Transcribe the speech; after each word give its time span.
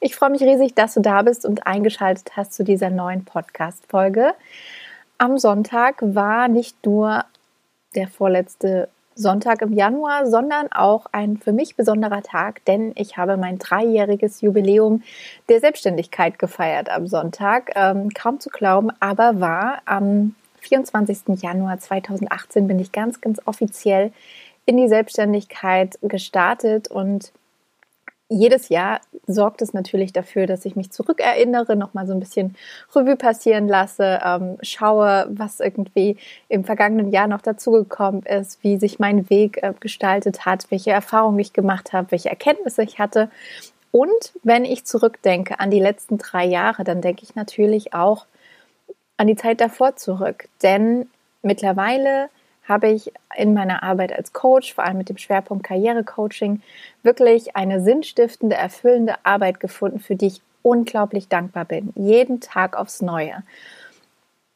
Ich 0.00 0.14
freue 0.14 0.30
mich 0.30 0.42
riesig, 0.42 0.74
dass 0.74 0.94
du 0.94 1.00
da 1.00 1.22
bist 1.22 1.44
und 1.44 1.66
eingeschaltet 1.66 2.36
hast 2.36 2.52
zu 2.52 2.64
dieser 2.64 2.90
neuen 2.90 3.24
Podcast-Folge. 3.24 4.34
Am 5.18 5.38
Sonntag 5.38 5.96
war 6.00 6.48
nicht 6.48 6.86
nur 6.86 7.24
der 7.94 8.08
vorletzte 8.08 8.88
Sonntag 9.18 9.62
im 9.62 9.72
Januar, 9.72 10.26
sondern 10.26 10.70
auch 10.70 11.06
ein 11.10 11.38
für 11.38 11.52
mich 11.52 11.74
besonderer 11.74 12.22
Tag, 12.22 12.64
denn 12.66 12.92
ich 12.94 13.16
habe 13.16 13.36
mein 13.36 13.58
dreijähriges 13.58 14.40
Jubiläum 14.42 15.02
der 15.48 15.58
Selbstständigkeit 15.58 16.38
gefeiert 16.38 16.88
am 16.88 17.08
Sonntag. 17.08 17.72
Ähm, 17.74 18.10
kaum 18.10 18.38
zu 18.38 18.48
glauben, 18.48 18.90
aber 19.00 19.40
war 19.40 19.82
am 19.86 20.36
24. 20.60 21.42
Januar 21.42 21.80
2018 21.80 22.68
bin 22.68 22.78
ich 22.78 22.92
ganz, 22.92 23.20
ganz 23.20 23.40
offiziell 23.44 24.12
in 24.66 24.76
die 24.76 24.88
Selbstständigkeit 24.88 25.98
gestartet 26.02 26.88
und 26.88 27.32
jedes 28.28 28.68
Jahr 28.68 29.00
sorgt 29.26 29.62
es 29.62 29.72
natürlich 29.72 30.12
dafür, 30.12 30.46
dass 30.46 30.64
ich 30.64 30.76
mich 30.76 30.90
zurückerinnere, 30.90 31.76
nochmal 31.76 32.06
so 32.06 32.12
ein 32.12 32.20
bisschen 32.20 32.56
Revue 32.94 33.16
passieren 33.16 33.68
lasse, 33.68 34.20
ähm, 34.24 34.58
schaue, 34.62 35.26
was 35.30 35.60
irgendwie 35.60 36.16
im 36.48 36.64
vergangenen 36.64 37.10
Jahr 37.10 37.26
noch 37.26 37.40
dazugekommen 37.40 38.22
ist, 38.22 38.62
wie 38.62 38.76
sich 38.76 38.98
mein 38.98 39.30
Weg 39.30 39.62
äh, 39.62 39.72
gestaltet 39.78 40.44
hat, 40.44 40.70
welche 40.70 40.90
Erfahrungen 40.90 41.38
ich 41.38 41.52
gemacht 41.52 41.92
habe, 41.92 42.10
welche 42.10 42.28
Erkenntnisse 42.28 42.82
ich 42.82 42.98
hatte. 42.98 43.30
Und 43.90 44.32
wenn 44.42 44.66
ich 44.66 44.84
zurückdenke 44.84 45.58
an 45.60 45.70
die 45.70 45.80
letzten 45.80 46.18
drei 46.18 46.44
Jahre, 46.44 46.84
dann 46.84 47.00
denke 47.00 47.22
ich 47.22 47.34
natürlich 47.34 47.94
auch 47.94 48.26
an 49.16 49.26
die 49.26 49.36
Zeit 49.36 49.60
davor 49.62 49.96
zurück. 49.96 50.48
Denn 50.62 51.08
mittlerweile 51.42 52.28
habe 52.68 52.88
ich 52.88 53.12
in 53.36 53.54
meiner 53.54 53.82
Arbeit 53.82 54.12
als 54.12 54.32
Coach, 54.32 54.74
vor 54.74 54.84
allem 54.84 54.98
mit 54.98 55.08
dem 55.08 55.18
Schwerpunkt 55.18 55.64
Karrierecoaching, 55.64 56.62
wirklich 57.02 57.56
eine 57.56 57.80
sinnstiftende, 57.80 58.56
erfüllende 58.56 59.14
Arbeit 59.24 59.58
gefunden, 59.58 59.98
für 59.98 60.16
die 60.16 60.26
ich 60.26 60.42
unglaublich 60.62 61.28
dankbar 61.28 61.64
bin. 61.64 61.92
Jeden 61.96 62.40
Tag 62.40 62.76
aufs 62.76 63.00
Neue. 63.00 63.42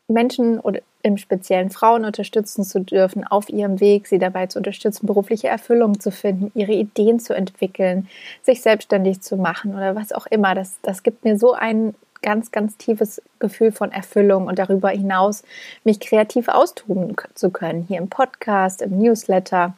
Menschen 0.09 0.61
oder 0.61 0.81
im 1.03 1.17
speziellen 1.17 1.71
Frauen 1.71 2.05
unterstützen 2.05 2.65
zu 2.65 2.81
dürfen 2.81 3.27
auf 3.27 3.49
ihrem 3.49 3.81
Weg, 3.81 4.07
sie 4.07 4.19
dabei 4.19 4.47
zu 4.47 4.59
unterstützen, 4.59 5.07
berufliche 5.07 5.49
Erfüllung 5.49 5.99
zu 5.99 6.11
finden, 6.11 6.53
ihre 6.55 6.73
Ideen 6.73 7.19
zu 7.19 7.35
entwickeln, 7.35 8.09
sich 8.43 8.63
selbstständig 8.63 9.21
zu 9.21 9.37
machen 9.37 9.75
oder 9.75 9.97
was 9.97 10.13
auch 10.13 10.27
immer. 10.27 10.55
Das, 10.55 10.79
das 10.83 11.03
gibt 11.03 11.25
mir 11.25 11.39
so 11.39 11.55
einen 11.55 11.95
ganz, 12.23 12.51
ganz 12.51 12.77
tiefes 12.77 13.21
Gefühl 13.39 13.73
von 13.73 13.93
Erfüllung 13.93 14.47
und 14.47 14.59
darüber 14.59 14.91
hinaus 14.91 15.43
mich 15.85 16.01
kreativ 16.01 16.49
austoben 16.49 17.17
zu 17.35 17.51
können. 17.51 17.85
Hier 17.89 17.99
im 17.99 18.09
Podcast, 18.09 18.83
im 18.83 18.99
Newsletter, 18.99 19.75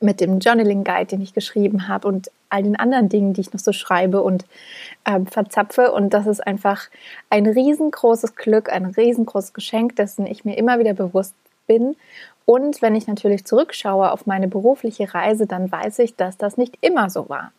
mit 0.00 0.20
dem 0.20 0.40
Journaling 0.40 0.84
Guide, 0.84 1.06
den 1.06 1.22
ich 1.22 1.34
geschrieben 1.34 1.88
habe 1.88 2.08
und 2.08 2.30
all 2.48 2.62
den 2.62 2.76
anderen 2.76 3.08
Dingen, 3.08 3.32
die 3.32 3.40
ich 3.40 3.52
noch 3.52 3.60
so 3.60 3.72
schreibe 3.72 4.22
und 4.22 4.44
äh, 5.04 5.20
verzapfe. 5.30 5.92
Und 5.92 6.10
das 6.14 6.26
ist 6.26 6.46
einfach 6.46 6.88
ein 7.30 7.46
riesengroßes 7.46 8.36
Glück, 8.36 8.70
ein 8.70 8.86
riesengroßes 8.86 9.52
Geschenk, 9.52 9.96
dessen 9.96 10.26
ich 10.26 10.44
mir 10.44 10.56
immer 10.56 10.78
wieder 10.78 10.94
bewusst 10.94 11.34
bin. 11.66 11.96
Und 12.44 12.80
wenn 12.82 12.94
ich 12.94 13.08
natürlich 13.08 13.44
zurückschaue 13.44 14.12
auf 14.12 14.26
meine 14.26 14.48
berufliche 14.48 15.12
Reise, 15.12 15.46
dann 15.46 15.70
weiß 15.70 15.98
ich, 15.98 16.14
dass 16.14 16.36
das 16.36 16.56
nicht 16.56 16.78
immer 16.80 17.10
so 17.10 17.28
war. 17.28 17.52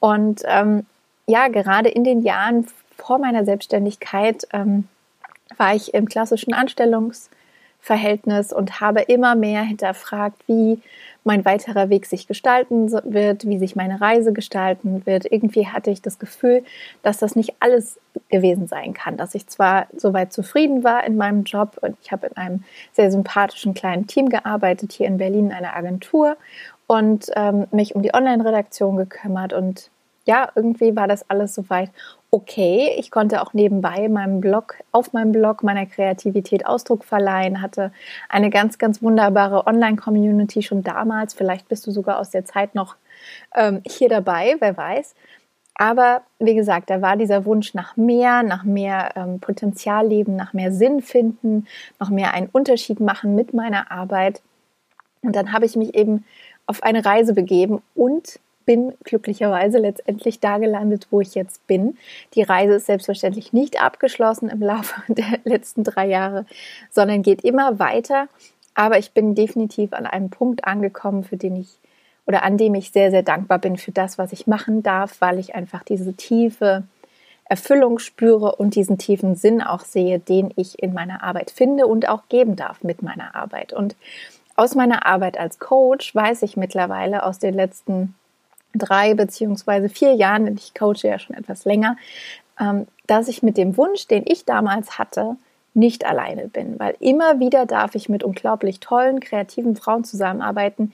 Und 0.00 0.42
ähm, 0.46 0.86
ja, 1.26 1.48
gerade 1.48 1.88
in 1.88 2.04
den 2.04 2.22
Jahren 2.22 2.66
vor 2.98 3.18
meiner 3.18 3.44
Selbstständigkeit 3.44 4.46
ähm, 4.52 4.88
war 5.56 5.74
ich 5.74 5.94
im 5.94 6.06
klassischen 6.06 6.52
Anstellungsverhältnis 6.52 8.52
und 8.52 8.80
habe 8.80 9.02
immer 9.02 9.34
mehr 9.34 9.62
hinterfragt, 9.62 10.42
wie 10.46 10.82
mein 11.24 11.44
weiterer 11.44 11.90
Weg 11.90 12.06
sich 12.06 12.26
gestalten 12.26 12.90
wird, 12.90 13.46
wie 13.46 13.58
sich 13.58 13.76
meine 13.76 14.00
Reise 14.00 14.32
gestalten 14.32 15.04
wird. 15.04 15.30
Irgendwie 15.30 15.66
hatte 15.66 15.90
ich 15.90 16.00
das 16.00 16.18
Gefühl, 16.18 16.64
dass 17.02 17.18
das 17.18 17.36
nicht 17.36 17.54
alles 17.60 18.00
gewesen 18.30 18.66
sein 18.66 18.94
kann, 18.94 19.16
dass 19.16 19.34
ich 19.34 19.46
zwar 19.46 19.86
soweit 19.96 20.32
zufrieden 20.32 20.84
war 20.84 21.04
in 21.04 21.16
meinem 21.16 21.44
Job 21.44 21.78
und 21.80 21.96
ich 22.02 22.12
habe 22.12 22.28
in 22.28 22.36
einem 22.36 22.64
sehr 22.92 23.10
sympathischen 23.10 23.74
kleinen 23.74 24.06
Team 24.06 24.28
gearbeitet, 24.28 24.92
hier 24.92 25.06
in 25.06 25.18
Berlin 25.18 25.46
in 25.46 25.52
einer 25.52 25.76
Agentur 25.76 26.36
und 26.86 27.26
ähm, 27.36 27.66
mich 27.70 27.94
um 27.94 28.02
die 28.02 28.14
Online-Redaktion 28.14 28.96
gekümmert 28.96 29.52
und 29.52 29.90
ja, 30.28 30.46
irgendwie 30.54 30.94
war 30.94 31.08
das 31.08 31.28
alles 31.30 31.54
soweit 31.54 31.90
okay. 32.30 32.94
Ich 32.98 33.10
konnte 33.10 33.42
auch 33.42 33.52
nebenbei 33.52 34.08
meinem 34.08 34.40
Blog, 34.40 34.76
auf 34.92 35.12
meinem 35.12 35.32
Blog 35.32 35.62
meiner 35.62 35.86
Kreativität 35.86 36.66
Ausdruck 36.66 37.04
verleihen, 37.04 37.62
hatte 37.62 37.92
eine 38.28 38.50
ganz, 38.50 38.78
ganz 38.78 39.02
wunderbare 39.02 39.66
Online-Community 39.66 40.62
schon 40.62 40.82
damals. 40.82 41.34
Vielleicht 41.34 41.68
bist 41.68 41.86
du 41.86 41.90
sogar 41.90 42.18
aus 42.18 42.30
der 42.30 42.44
Zeit 42.44 42.74
noch 42.74 42.96
ähm, 43.54 43.82
hier 43.86 44.08
dabei, 44.08 44.56
wer 44.60 44.76
weiß. 44.76 45.14
Aber 45.74 46.22
wie 46.40 46.56
gesagt, 46.56 46.90
da 46.90 47.00
war 47.02 47.16
dieser 47.16 47.44
Wunsch 47.44 47.72
nach 47.72 47.96
mehr, 47.96 48.42
nach 48.42 48.64
mehr 48.64 49.12
ähm, 49.14 49.38
Potenzialleben, 49.38 50.34
nach 50.34 50.52
mehr 50.52 50.72
Sinn 50.72 51.02
finden, 51.02 51.66
noch 52.00 52.10
mehr 52.10 52.34
einen 52.34 52.48
Unterschied 52.48 52.98
machen 52.98 53.36
mit 53.36 53.54
meiner 53.54 53.90
Arbeit. 53.92 54.42
Und 55.22 55.36
dann 55.36 55.52
habe 55.52 55.66
ich 55.66 55.76
mich 55.76 55.94
eben 55.94 56.24
auf 56.66 56.82
eine 56.82 57.04
Reise 57.04 57.32
begeben 57.32 57.80
und 57.94 58.40
bin 58.68 58.92
glücklicherweise 59.02 59.78
letztendlich 59.78 60.40
da 60.40 60.58
gelandet, 60.58 61.06
wo 61.08 61.22
ich 61.22 61.34
jetzt 61.34 61.66
bin. 61.66 61.96
Die 62.34 62.42
Reise 62.42 62.74
ist 62.74 62.84
selbstverständlich 62.84 63.54
nicht 63.54 63.82
abgeschlossen 63.82 64.50
im 64.50 64.60
Laufe 64.60 65.00
der 65.08 65.38
letzten 65.44 65.84
drei 65.84 66.06
Jahre, 66.06 66.44
sondern 66.90 67.22
geht 67.22 67.44
immer 67.44 67.78
weiter. 67.78 68.28
Aber 68.74 68.98
ich 68.98 69.12
bin 69.12 69.34
definitiv 69.34 69.94
an 69.94 70.04
einem 70.04 70.28
Punkt 70.28 70.66
angekommen, 70.66 71.24
für 71.24 71.38
den 71.38 71.56
ich 71.56 71.78
oder 72.26 72.42
an 72.42 72.58
dem 72.58 72.74
ich 72.74 72.90
sehr, 72.90 73.10
sehr 73.10 73.22
dankbar 73.22 73.58
bin 73.58 73.78
für 73.78 73.90
das, 73.90 74.18
was 74.18 74.34
ich 74.34 74.46
machen 74.46 74.82
darf, 74.82 75.22
weil 75.22 75.38
ich 75.38 75.54
einfach 75.54 75.82
diese 75.82 76.12
tiefe 76.12 76.82
Erfüllung 77.46 77.98
spüre 77.98 78.56
und 78.56 78.74
diesen 78.74 78.98
tiefen 78.98 79.34
Sinn 79.34 79.62
auch 79.62 79.86
sehe, 79.86 80.18
den 80.18 80.52
ich 80.56 80.82
in 80.82 80.92
meiner 80.92 81.22
Arbeit 81.22 81.50
finde 81.50 81.86
und 81.86 82.06
auch 82.06 82.28
geben 82.28 82.54
darf 82.54 82.84
mit 82.84 83.00
meiner 83.00 83.34
Arbeit. 83.34 83.72
Und 83.72 83.96
aus 84.56 84.74
meiner 84.74 85.06
Arbeit 85.06 85.40
als 85.40 85.58
Coach 85.58 86.14
weiß 86.14 86.42
ich 86.42 86.58
mittlerweile 86.58 87.22
aus 87.22 87.38
den 87.38 87.54
letzten 87.54 88.14
drei 88.74 89.14
beziehungsweise 89.14 89.88
vier 89.88 90.14
Jahren, 90.14 90.44
denn 90.44 90.54
ich 90.54 90.74
coache 90.74 91.08
ja 91.08 91.18
schon 91.18 91.36
etwas 91.36 91.64
länger, 91.64 91.96
ähm, 92.60 92.86
dass 93.06 93.28
ich 93.28 93.42
mit 93.42 93.56
dem 93.56 93.76
Wunsch, 93.76 94.06
den 94.06 94.24
ich 94.26 94.44
damals 94.44 94.98
hatte, 94.98 95.36
nicht 95.74 96.04
alleine 96.04 96.48
bin, 96.48 96.78
weil 96.78 96.96
immer 96.98 97.38
wieder 97.38 97.66
darf 97.66 97.94
ich 97.94 98.08
mit 98.08 98.24
unglaublich 98.24 98.80
tollen, 98.80 99.20
kreativen 99.20 99.76
Frauen 99.76 100.04
zusammenarbeiten, 100.04 100.92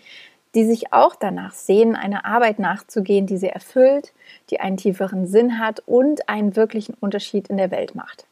die 0.54 0.64
sich 0.64 0.92
auch 0.92 1.16
danach 1.16 1.52
sehen, 1.52 1.96
eine 1.96 2.24
Arbeit 2.24 2.58
nachzugehen, 2.58 3.26
die 3.26 3.38
sie 3.38 3.48
erfüllt, 3.48 4.12
die 4.50 4.60
einen 4.60 4.76
tieferen 4.76 5.26
Sinn 5.26 5.58
hat 5.58 5.82
und 5.86 6.28
einen 6.28 6.54
wirklichen 6.54 6.94
Unterschied 7.00 7.48
in 7.48 7.56
der 7.56 7.70
Welt 7.70 7.94
macht. 7.94 8.26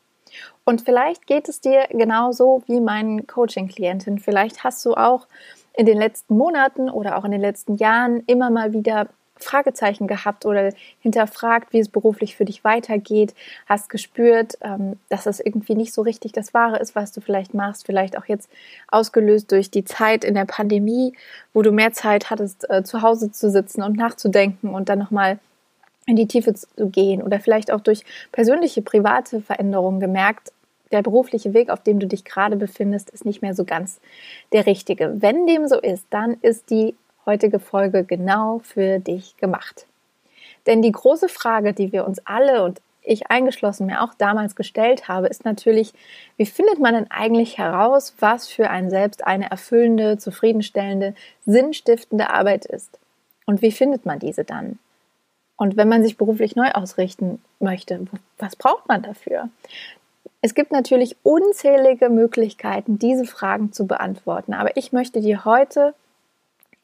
Und 0.65 0.83
vielleicht 0.83 1.27
geht 1.27 1.49
es 1.49 1.61
dir 1.61 1.87
genauso 1.91 2.63
wie 2.67 2.81
meinen 2.81 3.27
Coaching-Klienten. 3.27 4.19
Vielleicht 4.19 4.63
hast 4.63 4.85
du 4.85 4.95
auch 4.95 5.27
in 5.75 5.87
den 5.87 5.99
letzten 5.99 6.37
Monaten 6.37 6.89
oder 6.89 7.17
auch 7.19 7.25
in 7.25 7.33
den 7.33 7.41
letzten 7.41 7.77
Jahren 7.77 8.23
immer 8.27 8.51
mal 8.51 8.73
wieder 8.73 9.09
Fragezeichen 9.45 10.07
gehabt 10.07 10.47
oder 10.47 10.73
hinterfragt, 11.01 11.73
wie 11.73 11.79
es 11.79 11.89
beruflich 11.89 12.37
für 12.37 12.45
dich 12.45 12.65
weitergeht, 12.65 13.35
hast 13.67 13.89
gespürt, 13.89 14.59
ähm, 14.63 14.99
dass 15.09 15.27
es 15.27 15.41
irgendwie 15.41 15.75
nicht 15.75 15.93
so 15.93 16.03
richtig 16.03 16.33
das 16.33 16.55
Wahre 16.55 16.79
ist, 16.79 16.95
was 16.95 17.13
du 17.13 17.21
vielleicht 17.21 17.55
machst, 17.55 17.87
vielleicht 17.87 18.17
auch 18.17 18.27
jetzt 18.27 18.51
ausgelöst 18.89 19.53
durch 19.53 19.71
die 19.71 19.85
Zeit 19.85 20.25
in 20.25 20.35
der 20.35 20.47
Pandemie, 20.47 21.15
wo 21.53 21.63
du 21.63 21.73
mehr 21.73 21.93
Zeit 21.93 22.31
hattest, 22.31 22.69
äh, 22.71 22.83
zu 22.85 23.03
Hause 23.03 23.33
zu 23.33 23.51
sitzen 23.51 23.83
und 23.83 23.97
nachzudenken 23.97 24.71
und 24.75 24.89
dann 24.89 24.99
nochmal 24.99 25.39
in 26.07 26.17
die 26.17 26.27
Tiefe 26.27 26.55
zu 26.55 26.67
gehen 26.89 27.23
oder 27.23 27.41
vielleicht 27.41 27.71
auch 27.71 27.81
durch 27.81 28.05
persönliche, 28.33 28.83
private 28.83 29.41
Veränderungen 29.41 30.01
gemerkt, 30.01 30.53
der 30.93 31.03
berufliche 31.03 31.55
Weg, 31.55 31.71
auf 31.71 31.83
dem 31.83 31.99
du 31.99 32.07
dich 32.07 32.25
gerade 32.25 32.57
befindest, 32.57 33.11
ist 33.11 33.25
nicht 33.25 33.43
mehr 33.43 33.55
so 33.55 33.65
ganz 33.65 33.99
der 34.53 34.67
richtige. 34.67 35.15
Wenn 35.21 35.47
dem 35.47 35.67
so 35.67 35.81
ist, 35.81 36.07
dann 36.11 36.37
ist 36.43 36.71
die 36.71 36.95
heutige 37.27 37.59
Folge 37.59 38.05
genau 38.05 38.61
für 38.61 38.99
dich 38.99 39.37
gemacht. 39.37 39.87
Denn 40.67 40.83
die 40.83 40.93
große 40.93 41.29
Frage, 41.29 41.73
die 41.73 41.93
wir 41.93 42.07
uns 42.07 42.25
alle 42.27 42.65
und 42.65 42.81
ich 43.05 43.31
eingeschlossen 43.31 43.87
mir 43.87 44.03
auch 44.03 44.15
damals 44.15 44.55
gestellt 44.55 45.09
habe, 45.09 45.27
ist 45.27 45.45
natürlich, 45.45 45.93
wie 46.37 46.47
findet 46.47 46.79
man 46.79 46.95
denn 46.95 47.11
eigentlich 47.11 47.59
heraus, 47.59 48.15
was 48.21 48.49
für 48.49 48.71
ein 48.71 48.91
selbst 48.91 49.27
eine 49.27 49.51
erfüllende, 49.51 50.19
zufriedenstellende, 50.19 51.15
sinnstiftende 51.45 52.31
Arbeit 52.31 52.65
ist? 52.65 52.99
Und 53.45 53.61
wie 53.61 53.73
findet 53.73 54.07
man 54.07 54.21
diese 54.21 54.45
dann? 54.45 54.79
Und 55.57 55.77
wenn 55.77 55.89
man 55.89 56.03
sich 56.03 56.17
beruflich 56.17 56.57
neu 56.57 56.71
ausrichten 56.71 57.43
möchte, 57.59 58.07
was 58.39 58.57
braucht 58.57 58.89
man 58.89 59.03
dafür? 59.03 59.49
Es 60.41 60.55
gibt 60.55 60.73
natürlich 60.73 61.17
unzählige 61.23 62.09
Möglichkeiten, 62.09 62.99
diese 62.99 63.25
Fragen 63.25 63.73
zu 63.73 63.87
beantworten, 63.87 64.55
aber 64.55 64.77
ich 64.77 64.93
möchte 64.93 65.21
dir 65.21 65.45
heute 65.45 65.95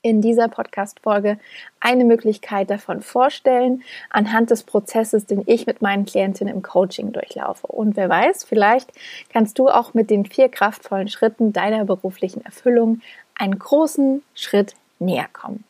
in 0.02 0.20
dieser 0.20 0.48
Podcast-Folge 0.48 1.38
eine 1.80 2.04
Möglichkeit 2.04 2.70
davon 2.70 3.02
vorstellen, 3.02 3.82
anhand 4.10 4.50
des 4.50 4.62
Prozesses, 4.62 5.26
den 5.26 5.42
ich 5.46 5.66
mit 5.66 5.82
meinen 5.82 6.06
Klientinnen 6.06 6.54
im 6.54 6.62
Coaching 6.62 7.12
durchlaufe. 7.12 7.66
Und 7.66 7.96
wer 7.96 8.08
weiß, 8.08 8.44
vielleicht 8.44 8.92
kannst 9.32 9.58
du 9.58 9.68
auch 9.68 9.94
mit 9.94 10.10
den 10.10 10.24
vier 10.24 10.48
kraftvollen 10.48 11.08
Schritten 11.08 11.52
deiner 11.52 11.84
beruflichen 11.84 12.44
Erfüllung 12.44 13.00
einen 13.34 13.58
großen 13.58 14.22
Schritt 14.34 14.74
näher 14.98 15.28
kommen. 15.32 15.64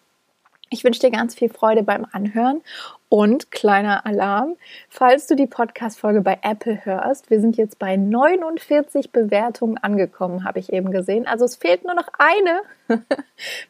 Ich 0.70 0.84
wünsche 0.84 1.00
dir 1.00 1.10
ganz 1.10 1.34
viel 1.34 1.48
Freude 1.48 1.82
beim 1.82 2.06
Anhören 2.12 2.60
und 3.08 3.50
kleiner 3.50 4.04
Alarm, 4.04 4.56
falls 4.88 5.26
du 5.26 5.34
die 5.34 5.46
Podcast-Folge 5.46 6.20
bei 6.20 6.38
Apple 6.42 6.84
hörst. 6.84 7.30
Wir 7.30 7.40
sind 7.40 7.56
jetzt 7.56 7.78
bei 7.78 7.96
49 7.96 9.12
Bewertungen 9.12 9.78
angekommen, 9.78 10.44
habe 10.44 10.58
ich 10.58 10.72
eben 10.72 10.90
gesehen. 10.90 11.26
Also 11.26 11.46
es 11.46 11.56
fehlt 11.56 11.84
nur 11.84 11.94
noch 11.94 12.08
eine, 12.18 12.60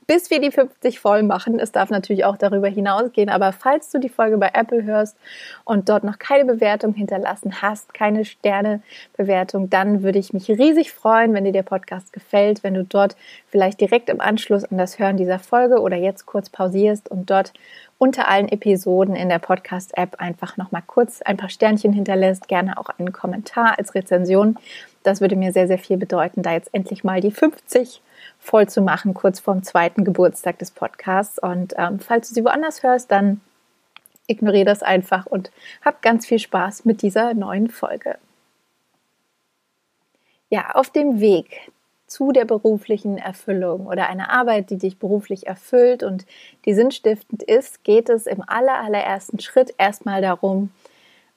bis 0.06 0.30
wir 0.30 0.40
die 0.40 0.50
50 0.50 0.98
voll 0.98 1.22
machen. 1.22 1.60
Es 1.60 1.70
darf 1.70 1.90
natürlich 1.90 2.24
auch 2.24 2.36
darüber 2.36 2.68
hinausgehen, 2.68 3.28
aber 3.28 3.52
falls 3.52 3.90
du 3.90 4.00
die 4.00 4.08
Folge 4.08 4.38
bei 4.38 4.50
Apple 4.54 4.82
hörst 4.82 5.16
und 5.64 5.88
dort 5.88 6.02
noch 6.02 6.18
keine 6.18 6.44
Bewertung 6.44 6.94
hinterlassen 6.94 7.62
hast, 7.62 7.94
keine 7.94 8.24
Sternebewertung, 8.24 9.70
dann 9.70 10.02
würde 10.02 10.18
ich 10.18 10.32
mich 10.32 10.48
riesig 10.48 10.92
freuen, 10.92 11.32
wenn 11.32 11.44
dir 11.44 11.52
der 11.52 11.62
Podcast 11.62 12.12
gefällt, 12.12 12.64
wenn 12.64 12.74
du 12.74 12.82
dort 12.82 13.16
vielleicht 13.46 13.80
direkt 13.80 14.08
im 14.08 14.20
Anschluss 14.20 14.64
an 14.64 14.78
das 14.78 14.98
Hören 14.98 15.16
dieser 15.16 15.38
Folge 15.38 15.80
oder 15.80 15.96
jetzt 15.96 16.26
kurz 16.26 16.50
pausierst 16.50 17.08
und 17.08 17.30
dort 17.30 17.52
unter 17.98 18.28
allen 18.28 18.48
Episoden 18.48 19.16
in 19.16 19.28
der 19.28 19.40
Podcast-App 19.40 20.20
einfach 20.20 20.56
nochmal 20.56 20.82
kurz 20.86 21.20
ein 21.22 21.36
paar 21.36 21.48
Sternchen 21.48 21.92
hinterlässt, 21.92 22.48
gerne 22.48 22.78
auch 22.78 22.88
einen 22.90 23.12
Kommentar 23.12 23.76
als 23.76 23.94
Rezension. 23.94 24.56
Das 25.02 25.20
würde 25.20 25.36
mir 25.36 25.52
sehr, 25.52 25.66
sehr 25.66 25.78
viel 25.78 25.96
bedeuten, 25.96 26.42
da 26.42 26.52
jetzt 26.52 26.72
endlich 26.72 27.02
mal 27.02 27.20
die 27.20 27.32
50 27.32 28.00
voll 28.38 28.68
zu 28.68 28.82
machen, 28.82 29.14
kurz 29.14 29.40
vorm 29.40 29.62
zweiten 29.62 30.04
Geburtstag 30.04 30.58
des 30.58 30.70
Podcasts. 30.70 31.38
Und 31.38 31.74
ähm, 31.76 31.98
falls 31.98 32.28
du 32.28 32.34
sie 32.34 32.44
woanders 32.44 32.82
hörst, 32.82 33.10
dann 33.10 33.40
ignoriere 34.28 34.64
das 34.64 34.82
einfach 34.82 35.26
und 35.26 35.50
hab 35.84 36.02
ganz 36.02 36.26
viel 36.26 36.38
Spaß 36.38 36.84
mit 36.84 37.02
dieser 37.02 37.34
neuen 37.34 37.68
Folge. 37.68 38.16
Ja, 40.50 40.70
auf 40.74 40.90
dem 40.90 41.20
Weg 41.20 41.70
zu 42.08 42.32
der 42.32 42.44
beruflichen 42.44 43.18
Erfüllung 43.18 43.86
oder 43.86 44.08
einer 44.08 44.30
Arbeit, 44.30 44.70
die 44.70 44.78
dich 44.78 44.98
beruflich 44.98 45.46
erfüllt 45.46 46.02
und 46.02 46.26
die 46.64 46.74
sinnstiftend 46.74 47.42
ist, 47.42 47.84
geht 47.84 48.08
es 48.08 48.26
im 48.26 48.42
aller, 48.46 48.78
allerersten 48.78 49.38
Schritt 49.38 49.74
erstmal 49.78 50.22
darum, 50.22 50.70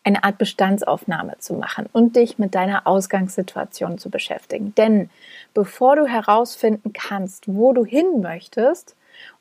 eine 0.03 0.23
Art 0.23 0.38
Bestandsaufnahme 0.38 1.38
zu 1.38 1.53
machen 1.53 1.88
und 1.94 2.15
dich 2.15 2.39
mit 2.39 2.56
deiner 2.56 2.88
Ausgangssituation 2.88 3.97
zu 4.00 4.09
beschäftigen. 4.09 4.73
Denn 4.75 5.09
bevor 5.53 5.95
du 5.95 6.07
herausfinden 6.07 6.91
kannst, 6.94 7.44
wo 7.47 7.73
du 7.73 7.85
hin 7.85 8.21
möchtest 8.21 8.95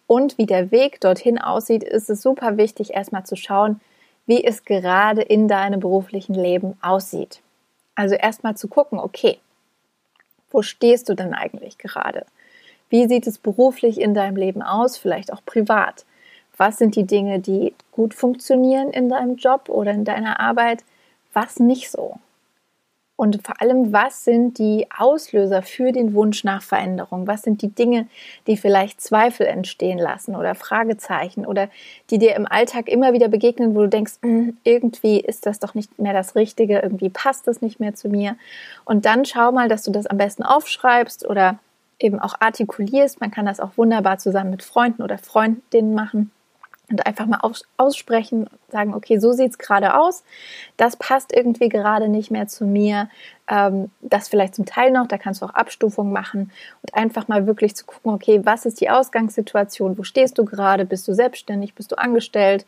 und 0.06 0.36
wie 0.36 0.46
der 0.46 0.70
Weg 0.70 1.00
dorthin 1.00 1.38
aussieht, 1.38 1.82
ist 1.82 2.10
es 2.10 2.20
super 2.20 2.56
wichtig, 2.56 2.92
erstmal 2.92 3.24
zu 3.24 3.36
schauen, 3.36 3.80
wie 4.26 4.44
es 4.44 4.64
gerade 4.64 5.22
in 5.22 5.48
deinem 5.48 5.80
beruflichen 5.80 6.34
Leben 6.34 6.76
aussieht. 6.82 7.40
Also 7.94 8.14
erstmal 8.14 8.56
zu 8.56 8.68
gucken, 8.68 8.98
okay, 8.98 9.38
wo 10.50 10.62
stehst 10.62 11.08
du 11.08 11.14
denn 11.14 11.35
eigentlich 11.35 11.79
gerade? 11.79 12.26
Wie 12.88 13.06
sieht 13.06 13.26
es 13.26 13.38
beruflich 13.38 14.00
in 14.00 14.14
deinem 14.14 14.37
Leben 14.37 14.62
aus, 14.62 14.99
vielleicht 14.99 15.32
auch 15.32 15.44
privat? 15.44 16.05
Was 16.56 16.79
sind 16.79 16.97
die 16.97 17.06
Dinge, 17.06 17.38
die 17.38 17.75
gut 17.93 18.14
funktionieren 18.14 18.91
in 18.91 19.08
deinem 19.08 19.37
Job 19.37 19.69
oder 19.69 19.93
in 19.93 20.05
deiner 20.05 20.41
Arbeit? 20.41 20.85
Was 21.32 21.58
nicht 21.58 21.91
so? 21.91 22.19
Und 23.20 23.43
vor 23.44 23.61
allem, 23.61 23.93
was 23.93 24.25
sind 24.25 24.56
die 24.56 24.87
Auslöser 24.96 25.61
für 25.61 25.93
den 25.93 26.14
Wunsch 26.14 26.43
nach 26.43 26.62
Veränderung? 26.62 27.26
Was 27.26 27.43
sind 27.43 27.61
die 27.61 27.69
Dinge, 27.69 28.06
die 28.46 28.56
vielleicht 28.56 29.02
Zweifel 29.02 29.44
entstehen 29.44 29.99
lassen 29.99 30.34
oder 30.34 30.55
Fragezeichen 30.55 31.44
oder 31.44 31.69
die 32.08 32.17
dir 32.17 32.34
im 32.34 32.46
Alltag 32.46 32.88
immer 32.88 33.12
wieder 33.12 33.28
begegnen, 33.28 33.75
wo 33.75 33.81
du 33.82 33.88
denkst, 33.90 34.14
hm, 34.22 34.56
irgendwie 34.64 35.20
ist 35.20 35.44
das 35.44 35.58
doch 35.58 35.75
nicht 35.75 35.99
mehr 35.99 36.14
das 36.14 36.34
Richtige, 36.34 36.78
irgendwie 36.78 37.11
passt 37.11 37.46
das 37.46 37.61
nicht 37.61 37.78
mehr 37.78 37.94
zu 37.94 38.08
mir. 38.08 38.37
Und 38.87 39.05
dann 39.05 39.26
schau 39.26 39.52
mal, 39.52 39.69
dass 39.69 39.82
du 39.82 39.90
das 39.90 40.06
am 40.06 40.16
besten 40.16 40.43
aufschreibst 40.43 41.28
oder 41.28 41.58
eben 41.99 42.20
auch 42.20 42.40
artikulierst. 42.40 43.20
Man 43.20 43.31
kann 43.31 43.44
das 43.44 43.61
auch 43.61 43.76
wunderbar 43.76 44.16
zusammen 44.16 44.49
mit 44.49 44.62
Freunden 44.62 45.02
oder 45.02 45.19
Freundinnen 45.19 45.93
machen 45.93 46.31
und 46.90 47.06
einfach 47.06 47.26
mal 47.26 47.40
aussprechen, 47.76 48.48
sagen, 48.69 48.94
okay, 48.94 49.19
so 49.19 49.32
sieht 49.32 49.52
es 49.52 49.58
gerade 49.58 49.94
aus, 49.94 50.25
das 50.76 50.96
passt 50.96 51.32
irgendwie 51.32 51.69
gerade 51.69 52.08
nicht 52.08 52.31
mehr 52.31 52.48
zu 52.48 52.64
mir, 52.64 53.08
ähm, 53.48 53.90
das 54.00 54.28
vielleicht 54.28 54.54
zum 54.54 54.66
Teil 54.66 54.90
noch, 54.90 55.06
da 55.06 55.19
kannst 55.19 55.42
du 55.42 55.46
auch 55.46 55.54
Abstufungen 55.54 56.12
machen 56.12 56.50
und 56.82 56.94
einfach 56.94 57.28
mal 57.28 57.46
wirklich 57.46 57.75
zu 57.75 57.87
gucken, 57.87 58.12
okay, 58.12 58.40
was 58.44 58.66
ist 58.66 58.81
die 58.81 58.90
Ausgangssituation, 58.90 59.98
wo 59.98 60.02
stehst 60.02 60.38
du 60.38 60.44
gerade, 60.44 60.84
bist 60.84 61.06
du 61.08 61.14
selbstständig, 61.14 61.75
bist 61.75 61.92
du 61.92 61.98
angestellt, 61.98 62.66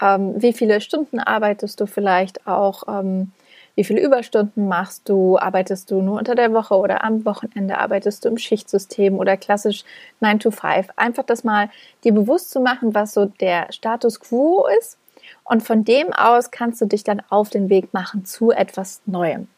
ähm, 0.00 0.34
wie 0.40 0.52
viele 0.52 0.80
Stunden 0.80 1.18
arbeitest 1.18 1.80
du 1.80 1.86
vielleicht 1.86 2.46
auch, 2.46 2.84
ähm, 2.88 3.32
wie 3.74 3.84
viele 3.84 4.00
Überstunden 4.00 4.68
machst 4.68 5.08
du? 5.08 5.36
Arbeitest 5.36 5.90
du 5.90 6.00
nur 6.00 6.18
unter 6.18 6.34
der 6.34 6.52
Woche 6.52 6.76
oder 6.76 7.02
am 7.02 7.24
Wochenende? 7.24 7.78
Arbeitest 7.78 8.24
du 8.24 8.28
im 8.28 8.38
Schichtsystem 8.38 9.18
oder 9.18 9.36
klassisch 9.36 9.84
9 10.20 10.38
to 10.38 10.50
5? 10.50 10.88
Einfach 10.96 11.24
das 11.24 11.42
mal 11.42 11.70
dir 12.04 12.12
bewusst 12.12 12.50
zu 12.50 12.60
machen, 12.60 12.94
was 12.94 13.14
so 13.14 13.26
der 13.26 13.72
Status 13.72 14.20
quo 14.20 14.66
ist. 14.78 14.96
Und 15.42 15.62
von 15.62 15.84
dem 15.84 16.12
aus 16.12 16.50
kannst 16.50 16.80
du 16.80 16.86
dich 16.86 17.02
dann 17.02 17.22
auf 17.30 17.50
den 17.50 17.68
Weg 17.68 17.92
machen 17.92 18.24
zu 18.24 18.50
etwas 18.50 19.02
Neuem. 19.06 19.48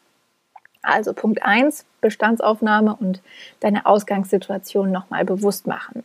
Also 0.81 1.13
Punkt 1.13 1.43
1, 1.43 1.85
Bestandsaufnahme 2.01 2.95
und 2.95 3.21
deine 3.59 3.85
Ausgangssituation 3.85 4.91
nochmal 4.91 5.25
bewusst 5.25 5.67
machen. 5.67 6.03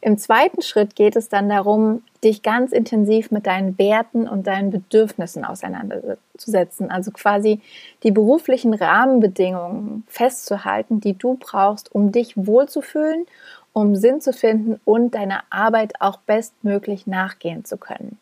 Im 0.00 0.16
zweiten 0.16 0.62
Schritt 0.62 0.94
geht 0.94 1.16
es 1.16 1.28
dann 1.28 1.48
darum, 1.48 2.02
dich 2.22 2.42
ganz 2.42 2.72
intensiv 2.72 3.30
mit 3.30 3.46
deinen 3.46 3.76
Werten 3.78 4.28
und 4.28 4.46
deinen 4.46 4.70
Bedürfnissen 4.70 5.44
auseinanderzusetzen. 5.44 6.90
Also 6.90 7.10
quasi 7.10 7.60
die 8.04 8.12
beruflichen 8.12 8.74
Rahmenbedingungen 8.74 10.04
festzuhalten, 10.06 11.00
die 11.00 11.14
du 11.14 11.36
brauchst, 11.38 11.92
um 11.92 12.12
dich 12.12 12.36
wohlzufühlen, 12.36 13.26
um 13.72 13.96
Sinn 13.96 14.20
zu 14.20 14.32
finden 14.32 14.80
und 14.84 15.14
deiner 15.14 15.42
Arbeit 15.50 16.00
auch 16.00 16.18
bestmöglich 16.18 17.06
nachgehen 17.06 17.64
zu 17.64 17.76
können. 17.76 18.18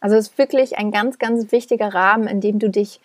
Also 0.00 0.16
es 0.16 0.28
ist 0.28 0.38
wirklich 0.38 0.78
ein 0.78 0.90
ganz, 0.90 1.18
ganz 1.18 1.52
wichtiger 1.52 1.94
Rahmen, 1.94 2.26
in 2.26 2.40
dem 2.40 2.58
du 2.58 2.68
dich 2.68 3.00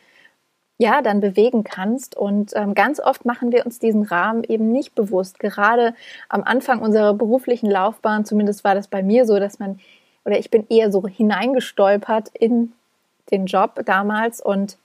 ja, 0.78 1.02
dann 1.02 1.20
bewegen 1.20 1.64
kannst. 1.64 2.16
Und 2.16 2.52
ähm, 2.56 2.76
ganz 2.76 3.00
oft 3.00 3.26
machen 3.26 3.52
wir 3.52 3.66
uns 3.66 3.80
diesen 3.80 4.04
Rahmen 4.04 4.44
eben 4.44 4.72
nicht 4.72 4.96
bewusst. 4.96 5.40
Gerade 5.40 5.94
am 6.30 6.44
Anfang 6.44 6.82
unserer 6.82 7.14
beruflichen 7.14 7.70
Laufbahn, 7.70 8.26
zumindest 8.26 8.64
war 8.64 8.76
das 8.76 8.88
bei 8.88 9.02
mir 9.02 9.26
so, 9.26 9.40
dass 9.40 9.60
man, 9.60 9.80
oder 10.26 10.38
ich 10.38 10.52
bin 10.52 10.68
eher 10.70 10.92
so 10.92 11.08
hineingestolpert 11.08 12.30
in 12.34 12.74
den 13.32 13.46
Job 13.46 13.82
damals 13.86 14.40
und 14.40 14.78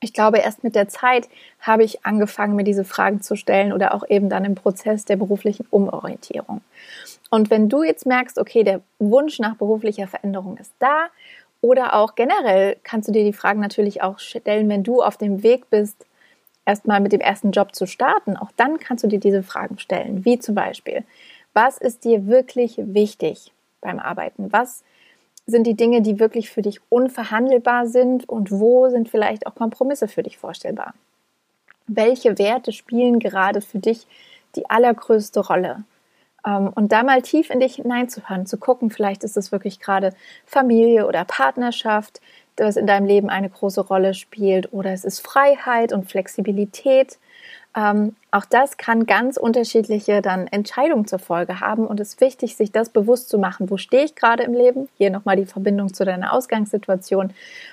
ich 0.00 0.12
glaube, 0.12 0.38
erst 0.38 0.62
mit 0.62 0.76
der 0.76 0.88
Zeit 0.88 1.28
habe 1.60 1.82
ich 1.82 2.06
angefangen, 2.06 2.54
mir 2.54 2.62
diese 2.62 2.84
Fragen 2.84 3.20
zu 3.20 3.34
stellen 3.34 3.72
oder 3.72 3.94
auch 3.94 4.08
eben 4.08 4.28
dann 4.28 4.44
im 4.44 4.54
Prozess 4.54 5.04
der 5.04 5.16
beruflichen 5.16 5.66
Umorientierung. 5.70 6.60
Und 7.30 7.50
wenn 7.50 7.68
du 7.68 7.82
jetzt 7.82 8.06
merkst, 8.06 8.38
okay, 8.38 8.62
der 8.62 8.80
Wunsch 9.00 9.40
nach 9.40 9.56
beruflicher 9.56 10.06
Veränderung 10.06 10.56
ist 10.58 10.72
da 10.78 11.08
oder 11.60 11.94
auch 11.94 12.14
generell 12.14 12.76
kannst 12.84 13.08
du 13.08 13.12
dir 13.12 13.24
die 13.24 13.32
Fragen 13.32 13.60
natürlich 13.60 14.02
auch 14.02 14.18
stellen, 14.18 14.68
wenn 14.68 14.84
du 14.84 15.02
auf 15.02 15.16
dem 15.16 15.42
Weg 15.42 15.70
bist, 15.70 16.06
erstmal 16.64 17.00
mit 17.00 17.12
dem 17.12 17.20
ersten 17.20 17.50
Job 17.50 17.74
zu 17.74 17.86
starten. 17.86 18.36
Auch 18.36 18.50
dann 18.56 18.78
kannst 18.78 19.02
du 19.02 19.08
dir 19.08 19.18
diese 19.18 19.42
Fragen 19.42 19.78
stellen, 19.78 20.24
wie 20.24 20.38
zum 20.38 20.54
Beispiel, 20.54 21.04
was 21.54 21.78
ist 21.78 22.04
dir 22.04 22.26
wirklich 22.26 22.76
wichtig 22.78 23.52
beim 23.80 23.98
Arbeiten? 23.98 24.52
Was 24.52 24.84
sind 25.46 25.66
die 25.66 25.74
Dinge, 25.74 26.02
die 26.02 26.20
wirklich 26.20 26.50
für 26.50 26.62
dich 26.62 26.80
unverhandelbar 26.90 27.86
sind 27.86 28.28
und 28.28 28.50
wo 28.52 28.90
sind 28.90 29.08
vielleicht 29.08 29.46
auch 29.46 29.54
Kompromisse 29.54 30.06
für 30.06 30.22
dich 30.22 30.36
vorstellbar? 30.36 30.94
Welche 31.86 32.38
Werte 32.38 32.70
spielen 32.72 33.18
gerade 33.18 33.62
für 33.62 33.78
dich 33.78 34.06
die 34.56 34.68
allergrößte 34.68 35.40
Rolle? 35.40 35.84
Ähm, 36.46 36.68
und 36.74 36.92
da 36.92 37.02
mal 37.02 37.22
tief 37.22 37.50
in 37.50 37.60
dich 37.60 37.76
hineinzuhören, 37.76 38.46
zu 38.46 38.58
gucken, 38.58 38.90
vielleicht 38.90 39.24
ist 39.24 39.36
es 39.36 39.52
wirklich 39.52 39.80
gerade 39.80 40.14
Familie 40.46 41.06
oder 41.06 41.24
Partnerschaft, 41.24 42.20
das 42.56 42.76
in 42.76 42.86
deinem 42.86 43.06
Leben 43.06 43.28
eine 43.28 43.48
große 43.48 43.80
Rolle 43.80 44.14
spielt, 44.14 44.72
oder 44.72 44.92
es 44.92 45.04
ist 45.04 45.20
Freiheit 45.20 45.92
und 45.92 46.10
Flexibilität. 46.10 47.18
Ähm, 47.76 48.16
auch 48.30 48.44
das 48.44 48.76
kann 48.76 49.06
ganz 49.06 49.36
unterschiedliche 49.36 50.22
dann 50.22 50.46
Entscheidungen 50.48 51.06
zur 51.06 51.18
Folge 51.18 51.60
haben 51.60 51.86
und 51.86 52.00
es 52.00 52.14
ist 52.14 52.20
wichtig, 52.20 52.56
sich 52.56 52.72
das 52.72 52.88
bewusst 52.88 53.28
zu 53.28 53.38
machen. 53.38 53.70
Wo 53.70 53.76
stehe 53.76 54.04
ich 54.04 54.14
gerade 54.14 54.42
im 54.42 54.54
Leben? 54.54 54.88
Hier 54.96 55.10
nochmal 55.10 55.36
die 55.36 55.46
Verbindung 55.46 55.92
zu 55.92 56.04
deiner 56.04 56.32
Ausgangssituation 56.32 57.32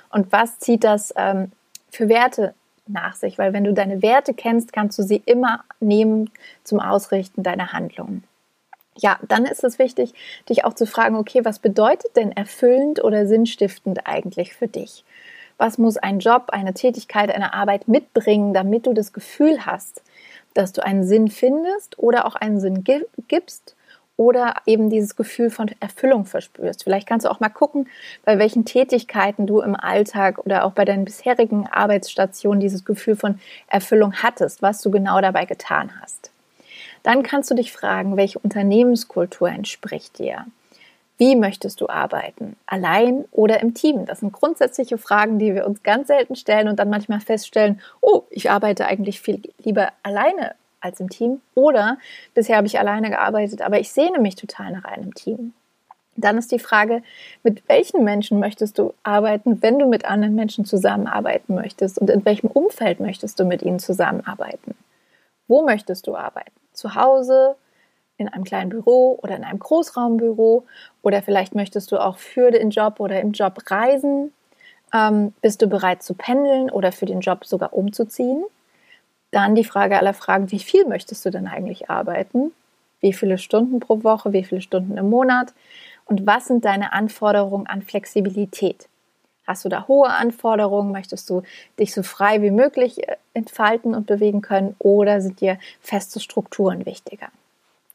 und 0.09 0.31
was 0.31 0.59
zieht 0.59 0.83
das 0.83 1.13
ähm, 1.17 1.51
für 1.89 2.09
Werte 2.09 2.53
nach 2.87 3.15
sich? 3.15 3.37
Weil 3.37 3.53
wenn 3.53 3.63
du 3.63 3.73
deine 3.73 4.01
Werte 4.01 4.33
kennst, 4.33 4.73
kannst 4.73 4.99
du 4.99 5.03
sie 5.03 5.23
immer 5.25 5.63
nehmen 5.79 6.29
zum 6.63 6.79
Ausrichten 6.79 7.41
deiner 7.41 7.73
Handlungen 7.73 8.23
ja, 8.97 9.19
dann 9.27 9.45
ist 9.45 9.63
es 9.63 9.79
wichtig, 9.79 10.13
dich 10.49 10.63
auch 10.63 10.73
zu 10.73 10.85
fragen, 10.85 11.15
okay, 11.15 11.43
was 11.43 11.59
bedeutet 11.59 12.15
denn 12.15 12.31
erfüllend 12.31 13.03
oder 13.03 13.27
sinnstiftend 13.27 14.07
eigentlich 14.07 14.53
für 14.53 14.67
dich? 14.67 15.03
Was 15.57 15.77
muss 15.77 15.97
ein 15.97 16.19
Job, 16.19 16.49
eine 16.49 16.73
Tätigkeit, 16.73 17.33
eine 17.33 17.53
Arbeit 17.53 17.87
mitbringen, 17.87 18.53
damit 18.53 18.87
du 18.87 18.93
das 18.93 19.13
Gefühl 19.13 19.65
hast, 19.65 20.01
dass 20.53 20.73
du 20.73 20.83
einen 20.83 21.05
Sinn 21.05 21.29
findest 21.29 21.99
oder 21.99 22.25
auch 22.25 22.35
einen 22.35 22.59
Sinn 22.59 22.83
gibst 23.27 23.75
oder 24.17 24.55
eben 24.65 24.89
dieses 24.89 25.15
Gefühl 25.17 25.49
von 25.49 25.69
Erfüllung 25.81 26.25
verspürst. 26.25 26.83
Vielleicht 26.83 27.07
kannst 27.07 27.25
du 27.25 27.29
auch 27.29 27.41
mal 27.41 27.49
gucken, 27.49 27.89
bei 28.23 28.39
welchen 28.39 28.63
Tätigkeiten 28.63 29.45
du 29.45 29.61
im 29.61 29.75
Alltag 29.75 30.39
oder 30.39 30.63
auch 30.63 30.71
bei 30.71 30.85
deinen 30.85 31.03
bisherigen 31.03 31.67
Arbeitsstationen 31.67 32.61
dieses 32.61 32.85
Gefühl 32.85 33.17
von 33.17 33.39
Erfüllung 33.67 34.13
hattest, 34.13 34.61
was 34.61 34.81
du 34.81 34.91
genau 34.91 35.19
dabei 35.19 35.45
getan 35.45 35.91
hast. 36.01 36.31
Dann 37.05 37.21
kannst 37.21 37.51
du 37.51 37.55
dich 37.55 37.71
fragen, 37.71 38.17
welche 38.17 38.39
Unternehmenskultur 38.39 39.47
entspricht 39.47 40.17
dir? 40.17 40.47
Wie 41.19 41.35
möchtest 41.35 41.79
du 41.79 41.87
arbeiten? 41.87 42.55
Allein 42.65 43.25
oder 43.31 43.59
im 43.61 43.75
Team? 43.75 44.07
Das 44.07 44.21
sind 44.21 44.33
grundsätzliche 44.33 44.97
Fragen, 44.97 45.37
die 45.37 45.53
wir 45.53 45.67
uns 45.67 45.83
ganz 45.83 46.07
selten 46.07 46.35
stellen 46.35 46.67
und 46.67 46.79
dann 46.79 46.89
manchmal 46.89 47.19
feststellen, 47.19 47.79
oh, 48.01 48.23
ich 48.31 48.49
arbeite 48.49 48.87
eigentlich 48.87 49.21
viel 49.21 49.39
lieber 49.59 49.89
alleine 50.01 50.55
als 50.81 50.99
im 50.99 51.11
Team. 51.11 51.41
Oder 51.53 51.99
bisher 52.33 52.57
habe 52.57 52.65
ich 52.65 52.79
alleine 52.79 53.11
gearbeitet, 53.11 53.61
aber 53.61 53.79
ich 53.79 53.91
sehne 53.91 54.17
mich 54.17 54.35
total 54.35 54.71
nach 54.71 54.85
einem 54.85 55.13
Team. 55.13 55.53
Dann 56.15 56.39
ist 56.39 56.51
die 56.51 56.57
Frage, 56.57 57.03
mit 57.43 57.69
welchen 57.69 58.03
Menschen 58.03 58.39
möchtest 58.39 58.79
du 58.79 58.95
arbeiten, 59.03 59.61
wenn 59.61 59.77
du 59.77 59.87
mit 59.87 60.05
anderen 60.05 60.33
Menschen 60.33 60.65
zusammenarbeiten 60.65 61.53
möchtest 61.53 61.99
und 61.99 62.09
in 62.09 62.25
welchem 62.25 62.49
Umfeld 62.49 62.99
möchtest 62.99 63.39
du 63.39 63.45
mit 63.45 63.61
ihnen 63.61 63.77
zusammenarbeiten? 63.77 64.73
Wo 65.47 65.63
möchtest 65.63 66.07
du 66.07 66.15
arbeiten? 66.15 66.54
Zu 66.75 66.95
Hause, 66.95 67.55
in 68.17 68.29
einem 68.29 68.43
kleinen 68.43 68.69
Büro 68.69 69.19
oder 69.21 69.35
in 69.35 69.43
einem 69.43 69.59
Großraumbüro 69.59 70.65
oder 71.01 71.21
vielleicht 71.21 71.55
möchtest 71.55 71.91
du 71.91 71.97
auch 71.97 72.17
für 72.17 72.51
den 72.51 72.69
Job 72.69 72.99
oder 72.99 73.19
im 73.19 73.31
Job 73.31 73.59
reisen. 73.69 74.31
Ähm, 74.93 75.33
bist 75.41 75.61
du 75.61 75.67
bereit 75.67 76.03
zu 76.03 76.13
pendeln 76.13 76.69
oder 76.69 76.91
für 76.91 77.05
den 77.05 77.19
Job 77.19 77.45
sogar 77.45 77.73
umzuziehen? 77.73 78.43
Dann 79.31 79.55
die 79.55 79.65
Frage 79.65 79.97
aller 79.97 80.13
Fragen, 80.13 80.51
wie 80.51 80.59
viel 80.59 80.85
möchtest 80.85 81.25
du 81.25 81.31
denn 81.31 81.47
eigentlich 81.47 81.89
arbeiten? 81.89 82.53
Wie 83.01 83.11
viele 83.11 83.37
Stunden 83.37 83.79
pro 83.81 84.03
Woche? 84.03 84.31
Wie 84.31 84.43
viele 84.43 84.61
Stunden 84.61 84.97
im 84.97 85.09
Monat? 85.09 85.53
Und 86.05 86.25
was 86.25 86.45
sind 86.45 86.63
deine 86.63 86.93
Anforderungen 86.93 87.67
an 87.67 87.81
Flexibilität? 87.81 88.87
Hast 89.45 89.65
du 89.65 89.69
da 89.69 89.87
hohe 89.87 90.09
Anforderungen? 90.09 90.91
Möchtest 90.91 91.29
du 91.29 91.43
dich 91.79 91.93
so 91.93 92.03
frei 92.03 92.41
wie 92.41 92.51
möglich 92.51 93.07
äh, 93.07 93.15
entfalten 93.33 93.93
und 93.93 94.07
bewegen 94.07 94.41
können? 94.41 94.75
Oder 94.79 95.21
sind 95.21 95.41
dir 95.41 95.57
feste 95.81 96.19
Strukturen 96.19 96.85
wichtiger? 96.85 97.27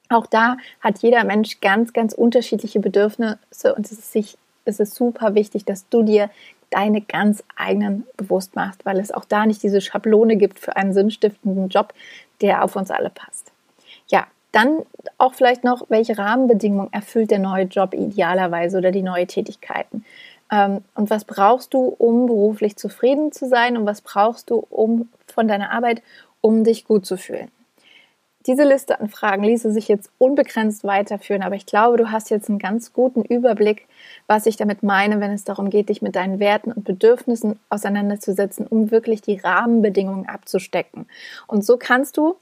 Auch 0.08 0.26
da 0.26 0.56
hat 0.80 0.98
jeder 1.00 1.24
Mensch 1.24 1.60
ganz, 1.60 1.92
ganz 1.92 2.12
unterschiedliche 2.12 2.80
Bedürfnisse 2.80 3.74
und 3.74 3.86
es 3.86 3.92
ist, 3.92 4.12
sich, 4.12 4.36
es 4.64 4.80
ist 4.80 4.94
super 4.94 5.34
wichtig, 5.34 5.64
dass 5.64 5.88
du 5.88 6.02
dir 6.02 6.30
deine 6.70 7.00
ganz 7.00 7.42
eigenen 7.56 8.06
bewusst 8.16 8.56
machst, 8.56 8.84
weil 8.84 8.98
es 8.98 9.12
auch 9.12 9.24
da 9.24 9.46
nicht 9.46 9.62
diese 9.62 9.80
Schablone 9.80 10.36
gibt 10.36 10.58
für 10.58 10.76
einen 10.76 10.94
sinnstiftenden 10.94 11.68
Job, 11.68 11.92
der 12.40 12.64
auf 12.64 12.76
uns 12.76 12.90
alle 12.90 13.10
passt. 13.10 13.52
Ja, 14.08 14.26
dann 14.52 14.78
auch 15.18 15.34
vielleicht 15.34 15.62
noch, 15.64 15.86
welche 15.88 16.18
Rahmenbedingungen 16.18 16.92
erfüllt 16.92 17.30
der 17.30 17.38
neue 17.38 17.64
Job 17.64 17.94
idealerweise 17.94 18.78
oder 18.78 18.90
die 18.90 19.02
neue 19.02 19.26
Tätigkeiten? 19.26 20.04
Ähm, 20.50 20.82
und 20.94 21.10
was 21.10 21.24
brauchst 21.24 21.74
du, 21.74 21.94
um 21.98 22.26
beruflich 22.26 22.76
zufrieden 22.76 23.32
zu 23.32 23.48
sein? 23.48 23.76
Und 23.76 23.86
was 23.86 24.00
brauchst 24.00 24.50
du, 24.50 24.66
um 24.70 25.08
von 25.26 25.48
deiner 25.48 25.70
Arbeit, 25.70 26.02
um 26.40 26.64
dich 26.64 26.84
gut 26.84 27.06
zu 27.06 27.16
fühlen? 27.16 27.50
diese 28.46 28.64
Liste 28.64 28.98
an 29.00 29.08
Fragen 29.08 29.44
ließe 29.44 29.70
sich 29.70 29.88
jetzt 29.88 30.10
unbegrenzt 30.18 30.84
weiterführen, 30.84 31.42
aber 31.42 31.56
ich 31.56 31.66
glaube, 31.66 31.98
du 31.98 32.10
hast 32.10 32.30
jetzt 32.30 32.48
einen 32.48 32.58
ganz 32.58 32.92
guten 32.92 33.22
Überblick, 33.22 33.86
was 34.26 34.46
ich 34.46 34.56
damit 34.56 34.82
meine, 34.82 35.20
wenn 35.20 35.30
es 35.30 35.44
darum 35.44 35.68
geht, 35.68 35.90
dich 35.90 36.00
mit 36.00 36.16
deinen 36.16 36.40
Werten 36.40 36.72
und 36.72 36.84
Bedürfnissen 36.84 37.58
auseinanderzusetzen, 37.68 38.66
um 38.66 38.90
wirklich 38.90 39.20
die 39.20 39.38
Rahmenbedingungen 39.38 40.26
abzustecken. 40.26 41.06
Und 41.46 41.64
so 41.64 41.76
kannst 41.76 42.16
du 42.16 42.36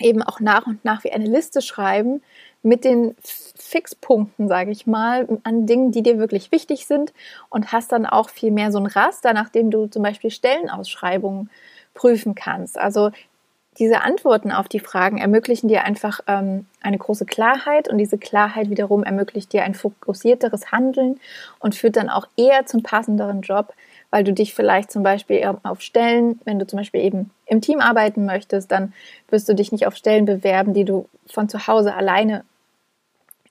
eben 0.00 0.22
auch 0.22 0.40
nach 0.40 0.66
und 0.66 0.84
nach 0.84 1.04
wie 1.04 1.12
eine 1.12 1.26
Liste 1.26 1.62
schreiben 1.62 2.22
mit 2.62 2.84
den 2.84 3.14
Fixpunkten, 3.22 4.48
sage 4.48 4.70
ich 4.70 4.86
mal, 4.86 5.28
an 5.44 5.66
Dingen, 5.66 5.92
die 5.92 6.02
dir 6.02 6.18
wirklich 6.18 6.50
wichtig 6.50 6.86
sind 6.86 7.12
und 7.48 7.72
hast 7.72 7.92
dann 7.92 8.06
auch 8.06 8.28
viel 8.28 8.50
mehr 8.50 8.72
so 8.72 8.78
ein 8.78 8.86
Raster, 8.86 9.32
nachdem 9.32 9.70
du 9.70 9.86
zum 9.86 10.02
Beispiel 10.02 10.30
Stellenausschreibungen 10.30 11.50
prüfen 11.94 12.34
kannst. 12.34 12.78
Also 12.78 13.10
diese 13.78 14.00
Antworten 14.00 14.52
auf 14.52 14.68
die 14.68 14.80
Fragen 14.80 15.18
ermöglichen 15.18 15.68
dir 15.68 15.84
einfach 15.84 16.20
ähm, 16.26 16.66
eine 16.80 16.98
große 16.98 17.26
Klarheit 17.26 17.88
und 17.88 17.98
diese 17.98 18.18
Klarheit 18.18 18.70
wiederum 18.70 19.04
ermöglicht 19.04 19.52
dir 19.52 19.64
ein 19.64 19.74
fokussierteres 19.74 20.72
Handeln 20.72 21.20
und 21.58 21.74
führt 21.74 21.96
dann 21.96 22.08
auch 22.08 22.26
eher 22.36 22.64
zum 22.66 22.82
passenderen 22.82 23.42
Job, 23.42 23.74
weil 24.10 24.24
du 24.24 24.32
dich 24.32 24.54
vielleicht 24.54 24.90
zum 24.90 25.02
Beispiel 25.02 25.44
auf 25.62 25.82
Stellen, 25.82 26.40
wenn 26.44 26.58
du 26.58 26.66
zum 26.66 26.78
Beispiel 26.78 27.02
eben 27.02 27.30
im 27.46 27.60
Team 27.60 27.80
arbeiten 27.80 28.24
möchtest, 28.24 28.70
dann 28.70 28.92
wirst 29.28 29.48
du 29.48 29.54
dich 29.54 29.72
nicht 29.72 29.86
auf 29.86 29.96
Stellen 29.96 30.24
bewerben, 30.24 30.74
die 30.74 30.84
du 30.84 31.08
von 31.26 31.48
zu 31.48 31.66
Hause 31.66 31.94
alleine 31.94 32.44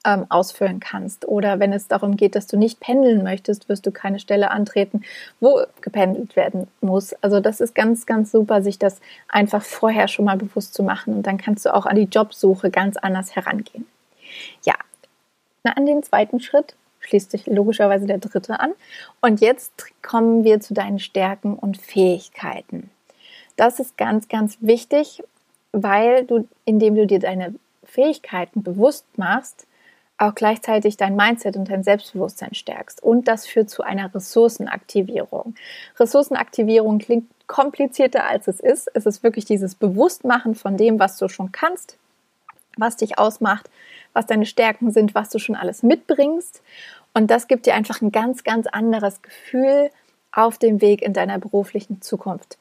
ähm, 0.05 0.25
ausfüllen 0.29 0.79
kannst. 0.79 1.27
Oder 1.27 1.59
wenn 1.59 1.73
es 1.73 1.87
darum 1.87 2.15
geht, 2.15 2.35
dass 2.35 2.47
du 2.47 2.57
nicht 2.57 2.79
pendeln 2.79 3.23
möchtest, 3.23 3.67
wirst 3.67 3.85
du 3.85 3.91
keine 3.91 4.19
Stelle 4.19 4.51
antreten, 4.51 5.03
wo 5.39 5.63
gependelt 5.81 6.35
werden 6.35 6.67
muss. 6.79 7.13
Also 7.21 7.39
das 7.39 7.59
ist 7.59 7.75
ganz, 7.75 8.05
ganz 8.05 8.31
super, 8.31 8.61
sich 8.61 8.79
das 8.79 9.01
einfach 9.27 9.63
vorher 9.63 10.07
schon 10.07 10.25
mal 10.25 10.37
bewusst 10.37 10.73
zu 10.73 10.83
machen. 10.83 11.15
Und 11.15 11.27
dann 11.27 11.37
kannst 11.37 11.65
du 11.65 11.73
auch 11.73 11.85
an 11.85 11.95
die 11.95 12.03
Jobsuche 12.03 12.69
ganz 12.69 12.97
anders 12.97 13.35
herangehen. 13.35 13.85
Ja, 14.63 14.75
an 15.63 15.85
den 15.85 16.03
zweiten 16.03 16.39
Schritt 16.39 16.75
schließt 17.05 17.31
sich 17.31 17.47
logischerweise 17.47 18.05
der 18.05 18.17
dritte 18.17 18.59
an. 18.59 18.73
Und 19.21 19.41
jetzt 19.41 19.73
kommen 20.01 20.43
wir 20.43 20.59
zu 20.59 20.73
deinen 20.73 20.99
Stärken 20.99 21.55
und 21.55 21.77
Fähigkeiten. 21.77 22.89
Das 23.55 23.79
ist 23.79 23.97
ganz, 23.97 24.27
ganz 24.27 24.57
wichtig, 24.61 25.23
weil 25.71 26.25
du, 26.25 26.47
indem 26.65 26.95
du 26.95 27.07
dir 27.07 27.19
deine 27.19 27.55
Fähigkeiten 27.83 28.63
bewusst 28.63 29.05
machst, 29.17 29.65
auch 30.17 30.33
gleichzeitig 30.33 30.97
dein 30.97 31.15
Mindset 31.15 31.57
und 31.57 31.69
dein 31.69 31.83
Selbstbewusstsein 31.83 32.53
stärkst. 32.53 33.03
Und 33.03 33.27
das 33.27 33.45
führt 33.45 33.69
zu 33.69 33.83
einer 33.83 34.13
Ressourcenaktivierung. 34.13 35.55
Ressourcenaktivierung 35.99 36.99
klingt 36.99 37.29
komplizierter 37.47 38.25
als 38.25 38.47
es 38.47 38.59
ist. 38.59 38.89
Es 38.93 39.05
ist 39.05 39.23
wirklich 39.23 39.45
dieses 39.45 39.75
Bewusstmachen 39.75 40.55
von 40.55 40.77
dem, 40.77 40.99
was 40.99 41.17
du 41.17 41.27
schon 41.27 41.51
kannst, 41.51 41.97
was 42.77 42.97
dich 42.97 43.17
ausmacht, 43.17 43.69
was 44.13 44.25
deine 44.25 44.45
Stärken 44.45 44.91
sind, 44.91 45.15
was 45.15 45.29
du 45.29 45.39
schon 45.39 45.55
alles 45.55 45.83
mitbringst. 45.83 46.61
Und 47.13 47.31
das 47.31 47.47
gibt 47.47 47.65
dir 47.65 47.75
einfach 47.75 48.01
ein 48.01 48.11
ganz, 48.11 48.43
ganz 48.43 48.67
anderes 48.67 49.21
Gefühl 49.21 49.89
auf 50.31 50.57
dem 50.57 50.81
Weg 50.81 51.01
in 51.01 51.13
deiner 51.13 51.39
beruflichen 51.39 52.01
Zukunft 52.01 52.57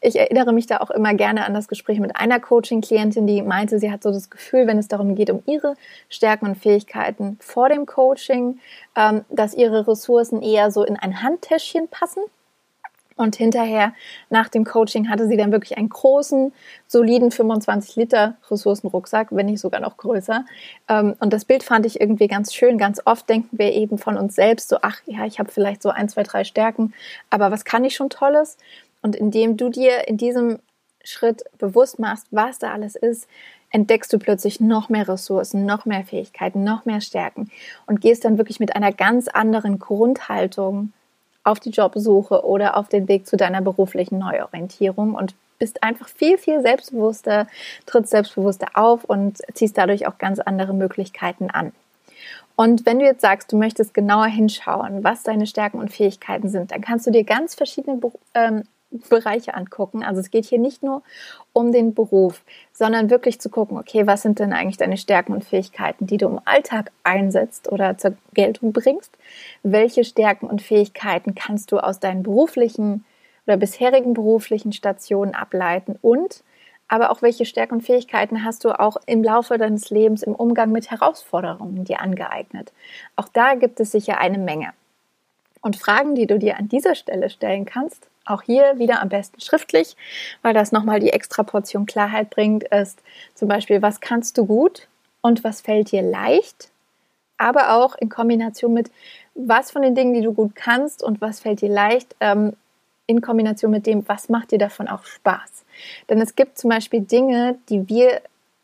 ich 0.00 0.16
erinnere 0.16 0.52
mich 0.52 0.66
da 0.66 0.78
auch 0.78 0.90
immer 0.90 1.14
gerne 1.14 1.44
an 1.44 1.54
das 1.54 1.68
Gespräch 1.68 1.98
mit 1.98 2.16
einer 2.16 2.38
Coaching-Klientin, 2.38 3.26
die 3.26 3.42
meinte, 3.42 3.78
sie 3.78 3.90
hat 3.90 4.02
so 4.02 4.12
das 4.12 4.30
Gefühl, 4.30 4.66
wenn 4.66 4.78
es 4.78 4.88
darum 4.88 5.14
geht, 5.14 5.30
um 5.30 5.42
ihre 5.46 5.74
Stärken 6.08 6.46
und 6.46 6.56
Fähigkeiten 6.56 7.38
vor 7.40 7.68
dem 7.68 7.86
Coaching, 7.86 8.60
ähm, 8.94 9.24
dass 9.30 9.54
ihre 9.54 9.88
Ressourcen 9.88 10.42
eher 10.42 10.70
so 10.70 10.84
in 10.84 10.96
ein 10.96 11.22
Handtäschchen 11.22 11.88
passen. 11.88 12.22
Und 13.16 13.36
hinterher, 13.36 13.94
nach 14.28 14.50
dem 14.50 14.64
Coaching, 14.64 15.08
hatte 15.08 15.26
sie 15.26 15.38
dann 15.38 15.50
wirklich 15.50 15.78
einen 15.78 15.88
großen, 15.88 16.52
soliden 16.86 17.30
25 17.30 17.96
Liter 17.96 18.36
Ressourcenrucksack, 18.50 19.28
wenn 19.30 19.46
nicht 19.46 19.60
sogar 19.60 19.80
noch 19.80 19.96
größer. 19.96 20.44
Ähm, 20.88 21.14
und 21.20 21.32
das 21.32 21.46
Bild 21.46 21.62
fand 21.62 21.86
ich 21.86 21.98
irgendwie 21.98 22.28
ganz 22.28 22.52
schön. 22.52 22.76
Ganz 22.76 23.00
oft 23.06 23.28
denken 23.28 23.58
wir 23.58 23.72
eben 23.72 23.96
von 23.96 24.18
uns 24.18 24.34
selbst 24.34 24.68
so, 24.68 24.78
ach 24.82 25.00
ja, 25.06 25.24
ich 25.24 25.38
habe 25.38 25.50
vielleicht 25.50 25.82
so 25.82 25.88
ein, 25.88 26.10
zwei, 26.10 26.24
drei 26.24 26.44
Stärken, 26.44 26.92
aber 27.30 27.50
was 27.50 27.64
kann 27.64 27.84
ich 27.84 27.96
schon 27.96 28.10
Tolles? 28.10 28.58
Und 29.00 29.16
indem 29.16 29.56
du 29.56 29.70
dir 29.70 30.08
in 30.08 30.18
diesem 30.18 30.58
Schritt 31.02 31.44
bewusst 31.58 31.98
machst, 31.98 32.26
was 32.30 32.58
da 32.58 32.72
alles 32.72 32.96
ist, 32.96 33.28
entdeckst 33.70 34.12
du 34.12 34.18
plötzlich 34.18 34.60
noch 34.60 34.88
mehr 34.88 35.08
Ressourcen, 35.08 35.64
noch 35.64 35.86
mehr 35.86 36.04
Fähigkeiten, 36.04 36.64
noch 36.64 36.84
mehr 36.84 37.00
Stärken 37.00 37.50
und 37.86 38.00
gehst 38.00 38.24
dann 38.24 38.38
wirklich 38.38 38.60
mit 38.60 38.76
einer 38.76 38.92
ganz 38.92 39.28
anderen 39.28 39.78
Grundhaltung 39.78 40.92
auf 41.46 41.60
die 41.60 41.70
Jobsuche 41.70 42.44
oder 42.44 42.76
auf 42.76 42.88
den 42.88 43.08
Weg 43.08 43.26
zu 43.26 43.36
deiner 43.36 43.62
beruflichen 43.62 44.18
Neuorientierung 44.18 45.14
und 45.14 45.34
bist 45.58 45.82
einfach 45.82 46.08
viel, 46.08 46.38
viel 46.38 46.60
selbstbewusster, 46.60 47.46
trittst 47.86 48.10
selbstbewusster 48.10 48.68
auf 48.74 49.04
und 49.04 49.38
ziehst 49.54 49.78
dadurch 49.78 50.06
auch 50.06 50.18
ganz 50.18 50.38
andere 50.38 50.74
Möglichkeiten 50.74 51.50
an. 51.50 51.72
Und 52.56 52.86
wenn 52.86 52.98
du 52.98 53.04
jetzt 53.04 53.20
sagst, 53.20 53.52
du 53.52 53.56
möchtest 53.56 53.92
genauer 53.92 54.26
hinschauen, 54.26 55.04
was 55.04 55.22
deine 55.22 55.46
Stärken 55.46 55.78
und 55.78 55.92
Fähigkeiten 55.92 56.48
sind, 56.48 56.72
dann 56.72 56.80
kannst 56.80 57.06
du 57.06 57.10
dir 57.10 57.24
ganz 57.24 57.54
verschiedene 57.54 58.00
ähm, 58.34 58.64
Bereiche 58.96 59.54
angucken. 59.54 60.02
Also 60.02 60.20
es 60.20 60.30
geht 60.30 60.44
hier 60.44 60.58
nicht 60.58 60.82
nur 60.82 61.02
um 61.52 61.72
den 61.72 61.94
Beruf, 61.94 62.42
sondern 62.72 63.10
wirklich 63.10 63.40
zu 63.40 63.48
gucken, 63.50 63.78
okay, 63.78 64.06
was 64.06 64.22
sind 64.22 64.38
denn 64.38 64.52
eigentlich 64.52 64.76
deine 64.76 64.96
Stärken 64.96 65.32
und 65.32 65.44
Fähigkeiten, 65.44 66.06
die 66.06 66.16
du 66.16 66.26
im 66.26 66.40
Alltag 66.44 66.92
einsetzt 67.02 67.70
oder 67.70 67.98
zur 67.98 68.16
Geltung 68.34 68.72
bringst? 68.72 69.16
Welche 69.62 70.04
Stärken 70.04 70.46
und 70.46 70.62
Fähigkeiten 70.62 71.34
kannst 71.34 71.72
du 71.72 71.78
aus 71.78 72.00
deinen 72.00 72.22
beruflichen 72.22 73.04
oder 73.46 73.56
bisherigen 73.56 74.14
beruflichen 74.14 74.72
Stationen 74.72 75.34
ableiten 75.34 75.98
und 76.02 76.42
aber 76.88 77.10
auch 77.10 77.22
welche 77.22 77.46
Stärken 77.46 77.74
und 77.74 77.80
Fähigkeiten 77.82 78.44
hast 78.44 78.64
du 78.64 78.70
auch 78.78 78.96
im 79.06 79.24
Laufe 79.24 79.58
deines 79.58 79.90
Lebens 79.90 80.22
im 80.22 80.34
Umgang 80.34 80.70
mit 80.70 80.90
Herausforderungen 80.90 81.84
dir 81.84 82.00
angeeignet? 82.00 82.72
Auch 83.16 83.28
da 83.28 83.54
gibt 83.54 83.80
es 83.80 83.90
sicher 83.90 84.18
eine 84.18 84.38
Menge. 84.38 84.72
Und 85.62 85.76
Fragen, 85.76 86.14
die 86.14 86.28
du 86.28 86.38
dir 86.38 86.58
an 86.58 86.68
dieser 86.68 86.94
Stelle 86.94 87.28
stellen 87.28 87.64
kannst, 87.64 88.08
auch 88.26 88.42
hier 88.42 88.78
wieder 88.78 89.00
am 89.00 89.08
besten 89.08 89.40
schriftlich, 89.40 89.96
weil 90.42 90.54
das 90.54 90.72
nochmal 90.72 91.00
die 91.00 91.10
extra 91.10 91.42
Portion 91.42 91.86
Klarheit 91.86 92.30
bringt, 92.30 92.64
ist 92.64 93.00
zum 93.34 93.48
Beispiel, 93.48 93.82
was 93.82 94.00
kannst 94.00 94.36
du 94.38 94.46
gut 94.46 94.88
und 95.20 95.44
was 95.44 95.60
fällt 95.60 95.92
dir 95.92 96.02
leicht, 96.02 96.70
aber 97.38 97.74
auch 97.76 97.94
in 97.96 98.08
Kombination 98.08 98.72
mit, 98.72 98.90
was 99.34 99.70
von 99.70 99.82
den 99.82 99.94
Dingen, 99.94 100.14
die 100.14 100.22
du 100.22 100.32
gut 100.32 100.54
kannst 100.54 101.02
und 101.02 101.20
was 101.20 101.40
fällt 101.40 101.60
dir 101.60 101.68
leicht, 101.70 102.14
ähm, 102.20 102.54
in 103.06 103.20
Kombination 103.20 103.70
mit 103.70 103.86
dem, 103.86 104.06
was 104.08 104.28
macht 104.28 104.50
dir 104.50 104.58
davon 104.58 104.88
auch 104.88 105.04
Spaß. 105.04 105.64
Denn 106.08 106.20
es 106.20 106.34
gibt 106.34 106.58
zum 106.58 106.70
Beispiel 106.70 107.00
Dinge, 107.00 107.58
die 107.68 107.88
wir 107.88 108.20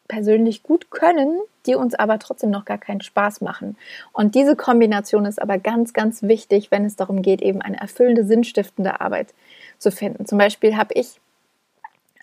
persönlich 0.09 0.63
gut 0.63 0.91
können, 0.91 1.41
die 1.67 1.75
uns 1.75 1.95
aber 1.95 2.19
trotzdem 2.19 2.51
noch 2.51 2.65
gar 2.65 2.79
keinen 2.79 3.01
Spaß 3.01 3.41
machen. 3.41 3.77
Und 4.13 4.35
diese 4.35 4.57
Kombination 4.57 5.25
ist 5.25 5.41
aber 5.41 5.59
ganz, 5.59 5.93
ganz 5.93 6.23
wichtig, 6.23 6.71
wenn 6.71 6.85
es 6.85 6.97
darum 6.97 7.23
geht, 7.23 7.41
eben 7.41 7.63
eine 7.63 7.81
erfüllende, 7.81 8.25
sinnstiftende 8.25 9.01
Arbeit 9.01 9.33
zu 9.79 9.91
finden. 9.91 10.27
Zum 10.27 10.39
Beispiel 10.39 10.77
habe 10.77 10.95
ich 10.95 11.21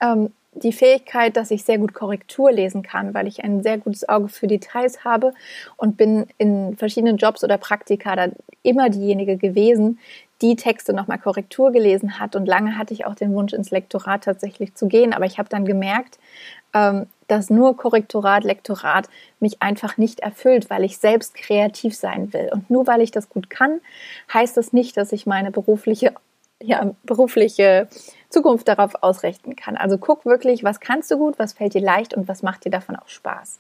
ähm, 0.02 0.32
die 0.54 0.74
Fähigkeit, 0.74 1.38
dass 1.38 1.52
ich 1.52 1.64
sehr 1.64 1.78
gut 1.78 1.94
Korrektur 1.94 2.52
lesen 2.52 2.82
kann, 2.82 3.14
weil 3.14 3.28
ich 3.28 3.44
ein 3.44 3.62
sehr 3.62 3.78
gutes 3.78 4.08
Auge 4.10 4.30
für 4.30 4.48
Details 4.48 5.04
habe 5.04 5.34
und 5.78 5.96
bin 5.96 6.28
in 6.38 6.76
verschiedenen 6.76 7.18
Jobs 7.18 7.44
oder 7.44 7.58
Praktika 7.58 8.16
da 8.16 8.28
immer 8.64 8.90
diejenige 8.90 9.38
gewesen, 9.38 10.00
die 10.42 10.56
Texte 10.56 10.94
nochmal 10.94 11.20
Korrektur 11.20 11.72
gelesen 11.72 12.20
hat. 12.20 12.36
Und 12.36 12.46
lange 12.46 12.78
hatte 12.78 12.94
ich 12.94 13.06
auch 13.06 13.16
den 13.16 13.34
Wunsch, 13.34 13.54
ins 13.54 13.72
Lektorat 13.72 14.24
tatsächlich 14.24 14.74
zu 14.76 14.88
gehen. 14.88 15.14
Aber 15.14 15.26
ich 15.26 15.38
habe 15.38 15.50
dann 15.50 15.66
gemerkt, 15.66 16.18
ähm, 16.74 17.08
dass 17.30 17.50
nur 17.50 17.78
Korrektorat, 17.78 18.44
Lektorat 18.44 19.08
mich 19.40 19.62
einfach 19.62 19.98
nicht 19.98 20.20
erfüllt, 20.20 20.70
weil 20.70 20.84
ich 20.84 20.98
selbst 20.98 21.36
kreativ 21.36 21.96
sein 21.96 22.34
will. 22.34 22.50
Und 22.52 22.70
nur 22.70 22.88
weil 22.88 23.02
ich 23.02 23.12
das 23.12 23.30
gut 23.30 23.50
kann, 23.50 23.82
heißt 24.34 24.58
das 24.58 24.74
nicht, 24.74 24.98
dass 24.98 25.12
ich 25.12 25.26
meine 25.26 25.52
berufliche, 25.52 26.14
ja, 26.62 26.92
berufliche 27.04 27.88
Zukunft 28.30 28.68
darauf 28.68 28.96
ausrichten 29.02 29.56
kann. 29.56 29.78
Also 29.78 29.98
guck 29.98 30.26
wirklich, 30.26 30.64
was 30.64 30.80
kannst 30.80 31.12
du 31.12 31.18
gut, 31.18 31.40
was 31.40 31.54
fällt 31.54 31.74
dir 31.76 31.82
leicht 31.82 32.14
und 32.14 32.28
was 32.28 32.44
macht 32.44 32.66
dir 32.66 32.72
davon 32.72 32.96
auch 32.96 33.08
Spaß. 33.08 33.60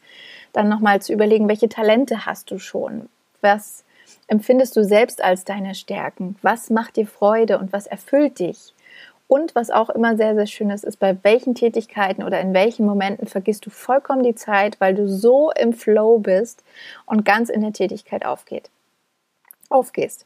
Dann 0.51 0.67
nochmal 0.67 1.01
zu 1.01 1.13
überlegen, 1.13 1.47
welche 1.47 1.69
Talente 1.69 2.25
hast 2.25 2.51
du 2.51 2.57
schon? 2.57 3.07
Was 3.41 3.85
empfindest 4.27 4.75
du 4.75 4.83
selbst 4.83 5.23
als 5.23 5.45
deine 5.45 5.75
Stärken? 5.75 6.35
Was 6.41 6.69
macht 6.71 6.95
dir 6.95 7.07
Freude 7.07 7.59
und 7.59 7.71
was 7.71 7.85
erfüllt 7.87 8.39
dich? 8.39 8.73
Und 9.29 9.53
was 9.53 9.69
auch 9.69 9.91
immer 9.91 10.17
sehr, 10.17 10.33
sehr 10.33 10.47
schön 10.47 10.71
ist, 10.71 10.83
ist, 10.83 10.97
bei 10.97 11.15
welchen 11.21 11.53
Tätigkeiten 11.53 12.23
oder 12.23 12.41
in 12.41 12.55
welchen 12.55 12.83
Momenten 12.83 13.27
vergisst 13.27 13.63
du 13.63 13.69
vollkommen 13.69 14.23
die 14.23 14.33
Zeit, 14.33 14.81
weil 14.81 14.95
du 14.95 15.07
so 15.07 15.51
im 15.51 15.71
Flow 15.71 16.17
bist 16.17 16.63
und 17.05 17.25
ganz 17.25 17.49
in 17.49 17.61
der 17.61 17.71
Tätigkeit 17.71 18.25
aufgeht, 18.25 18.71
aufgehst. 19.69 20.25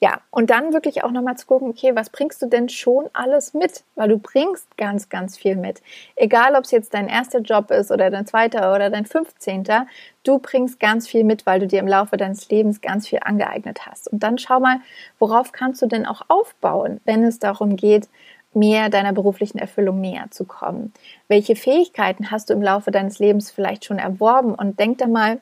Ja, 0.00 0.20
und 0.30 0.50
dann 0.50 0.74
wirklich 0.74 1.02
auch 1.02 1.12
nochmal 1.12 1.38
zu 1.38 1.46
gucken, 1.46 1.70
okay, 1.70 1.94
was 1.94 2.10
bringst 2.10 2.42
du 2.42 2.46
denn 2.46 2.68
schon 2.68 3.08
alles 3.14 3.54
mit? 3.54 3.84
Weil 3.94 4.08
du 4.08 4.18
bringst 4.18 4.76
ganz, 4.76 5.08
ganz 5.08 5.38
viel 5.38 5.56
mit. 5.56 5.80
Egal, 6.16 6.54
ob 6.54 6.64
es 6.64 6.72
jetzt 6.72 6.92
dein 6.92 7.08
erster 7.08 7.38
Job 7.38 7.70
ist 7.70 7.90
oder 7.90 8.10
dein 8.10 8.26
zweiter 8.26 8.74
oder 8.74 8.90
dein 8.90 9.06
fünfzehnter, 9.06 9.86
du 10.24 10.40
bringst 10.40 10.78
ganz 10.78 11.08
viel 11.08 11.24
mit, 11.24 11.46
weil 11.46 11.60
du 11.60 11.68
dir 11.68 11.78
im 11.78 11.88
Laufe 11.88 12.18
deines 12.18 12.50
Lebens 12.50 12.82
ganz 12.82 13.08
viel 13.08 13.20
angeeignet 13.22 13.86
hast. 13.86 14.08
Und 14.08 14.24
dann 14.24 14.36
schau 14.36 14.60
mal, 14.60 14.80
worauf 15.18 15.52
kannst 15.52 15.80
du 15.80 15.86
denn 15.86 16.04
auch 16.04 16.22
aufbauen, 16.28 17.00
wenn 17.04 17.24
es 17.24 17.38
darum 17.38 17.76
geht, 17.76 18.08
mehr 18.54 18.88
deiner 18.88 19.12
beruflichen 19.12 19.58
Erfüllung 19.58 20.00
näher 20.00 20.26
zu 20.30 20.44
kommen? 20.44 20.92
Welche 21.28 21.56
Fähigkeiten 21.56 22.30
hast 22.30 22.50
du 22.50 22.54
im 22.54 22.62
Laufe 22.62 22.90
deines 22.90 23.18
Lebens 23.18 23.50
vielleicht 23.50 23.84
schon 23.84 23.98
erworben? 23.98 24.54
Und 24.54 24.78
denk 24.78 24.98
da 24.98 25.06
mal 25.06 25.40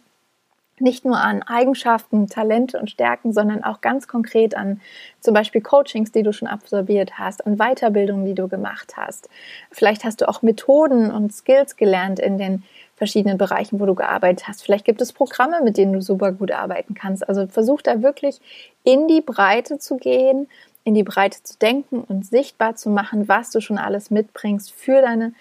nicht 0.81 1.05
nur 1.05 1.19
an 1.19 1.43
Eigenschaften, 1.43 2.27
Talente 2.27 2.79
und 2.79 2.91
Stärken, 2.91 3.33
sondern 3.33 3.65
auch 3.65 3.81
ganz 3.81 4.09
konkret 4.09 4.57
an 4.57 4.81
zum 5.21 5.35
Beispiel 5.35 5.61
Coachings, 5.61 6.13
die 6.13 6.23
du 6.23 6.33
schon 6.33 6.49
absolviert 6.49 7.19
hast, 7.19 7.47
an 7.47 7.57
Weiterbildungen, 7.59 8.25
die 8.25 8.35
du 8.35 8.49
gemacht 8.49 8.95
hast. 8.97 9.29
Vielleicht 9.71 10.05
hast 10.05 10.21
du 10.21 10.29
auch 10.29 10.43
Methoden 10.43 11.11
und 11.11 11.33
Skills 11.33 11.77
gelernt 11.77 12.19
in 12.19 12.39
den 12.39 12.63
verschiedenen 12.97 13.39
Bereichen, 13.39 13.81
wo 13.81 13.87
du 13.87 13.95
gearbeitet 13.95 14.47
hast. 14.47 14.63
Vielleicht 14.63 14.85
gibt 14.85 15.01
es 15.01 15.13
Programme, 15.13 15.63
mit 15.63 15.79
denen 15.79 15.93
du 15.93 16.03
super 16.03 16.33
gut 16.33 16.53
arbeiten 16.53 16.95
kannst. 16.95 17.27
Also 17.27 17.47
versuch 17.47 17.81
da 17.81 18.03
wirklich 18.03 18.41
in 18.85 19.09
die 19.09 19.23
Breite 19.23 19.79
zu 19.79 19.97
gehen 19.97 20.49
in 20.85 20.95
die 20.95 21.03
Breite 21.03 21.43
zu 21.43 21.59
denken 21.59 22.01
und 22.01 22.27
sichtbar 22.27 22.77
zu 22.77 22.91
machen, 22.91 23.29
was 23.29 23.51
du 23.51 23.61
schon 23.61 23.79
alles 23.79 24.11
mitbringst 24.11 24.73
für 24.73 25.03
deine 25.03 25.35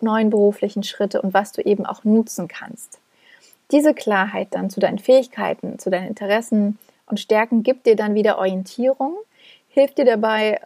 neuen 0.00 0.30
beruflichen 0.30 0.82
Schritte 0.82 1.20
und 1.22 1.34
was 1.34 1.52
du 1.52 1.62
eben 1.62 1.86
auch 1.86 2.04
nutzen 2.04 2.48
kannst. 2.48 2.98
Diese 3.72 3.94
Klarheit 3.94 4.48
dann 4.52 4.70
zu 4.70 4.78
deinen 4.78 4.98
Fähigkeiten, 4.98 5.78
zu 5.78 5.90
deinen 5.90 6.06
Interessen 6.06 6.78
und 7.06 7.18
Stärken 7.18 7.62
gibt 7.62 7.86
dir 7.86 7.96
dann 7.96 8.14
wieder 8.14 8.38
Orientierung, 8.38 9.16
hilft 9.68 9.98
dir 9.98 10.04
dabei, 10.04 10.60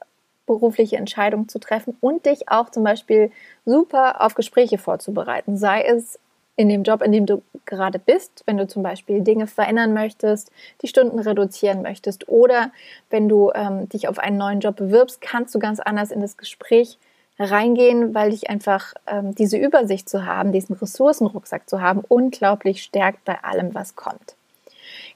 berufliche 0.47 0.97
Entscheidungen 0.97 1.49
zu 1.49 1.59
treffen 1.59 1.97
und 2.01 2.27
dich 2.27 2.49
auch 2.49 2.71
zum 2.71 2.83
Beispiel 2.83 3.31
super 3.65 4.21
auf 4.21 4.35
Gespräche 4.35 4.79
vorzubereiten, 4.79 5.57
sei 5.57 5.83
es 5.83 6.19
in 6.57 6.69
dem 6.69 6.83
Job, 6.83 7.03
in 7.03 7.13
dem 7.13 7.27
du 7.27 7.43
gerade 7.65 7.99
bist, 7.99 8.43
wenn 8.47 8.57
du 8.57 8.67
zum 8.67 8.83
Beispiel 8.83 9.23
Dinge 9.23 9.47
verändern 9.47 9.95
möchtest, 9.95 10.51
die 10.83 10.89
Stunden 10.89 11.19
reduzieren 11.19 11.83
möchtest 11.83 12.29
oder 12.29 12.71
wenn 13.09 13.29
du 13.29 13.51
ähm, 13.55 13.89
dich 13.89 14.09
auf 14.09 14.19
einen 14.19 14.37
neuen 14.37 14.61
Job 14.61 14.77
bewirbst, 14.77 15.21
kannst 15.21 15.55
du 15.55 15.59
ganz 15.59 15.81
anders 15.81 16.11
in 16.11 16.21
das 16.21 16.37
Gespräch 16.37 16.99
reingehen, 17.39 18.15
weil 18.15 18.31
dich 18.31 18.51
einfach 18.51 18.93
ähm, 19.07 19.35
diese 19.35 19.57
Übersicht 19.57 20.09
zu 20.09 20.27
haben, 20.27 20.53
diesen 20.53 20.77
Ressourcenrucksack 20.77 21.69
zu 21.69 21.81
haben, 21.81 22.03
unglaublich 22.07 22.83
stärkt 22.83 23.25
bei 23.25 23.43
allem, 23.43 23.75
was 23.75 23.97
kommt. 23.97 24.37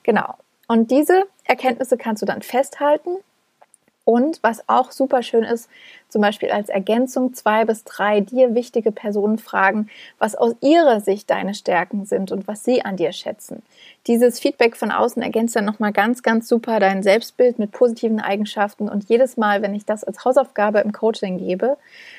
Genau. 0.02 0.34
Und 0.66 0.90
diese 0.90 1.24
Erkenntnisse 1.44 1.98
kannst 1.98 2.22
du 2.22 2.26
dann 2.26 2.40
festhalten 2.40 3.18
und 4.04 4.40
was 4.42 4.68
auch 4.68 4.90
super 4.90 5.22
schön 5.22 5.44
ist, 5.44 5.68
zum 6.08 6.20
Beispiel 6.20 6.50
als 6.50 6.68
Ergänzung 6.68 7.34
zwei 7.34 7.64
bis 7.64 7.84
drei 7.84 8.20
dir 8.20 8.54
wichtige 8.54 8.92
Personen 8.92 9.38
fragen, 9.38 9.88
was 10.18 10.34
aus 10.34 10.54
ihrer 10.60 11.00
Sicht 11.00 11.30
deine 11.30 11.54
Stärken 11.54 12.04
sind 12.04 12.30
und 12.30 12.46
was 12.46 12.64
sie 12.64 12.84
an 12.84 12.96
dir 12.96 13.12
schätzen. 13.12 13.62
Dieses 14.06 14.38
Feedback 14.38 14.76
von 14.76 14.92
außen 14.92 15.22
ergänzt 15.22 15.56
dann 15.56 15.64
nochmal 15.64 15.92
ganz, 15.92 16.22
ganz 16.22 16.48
super 16.48 16.78
dein 16.78 17.02
Selbstbild 17.02 17.58
mit 17.58 17.72
positiven 17.72 18.20
Eigenschaften. 18.20 18.88
Und 18.88 19.08
jedes 19.08 19.36
Mal, 19.36 19.62
wenn 19.62 19.74
ich 19.74 19.86
das 19.86 20.04
als 20.04 20.24
Hausaufgabe 20.24 20.80
im 20.80 20.92
Coaching 20.92 21.38
gebe, 21.38 21.78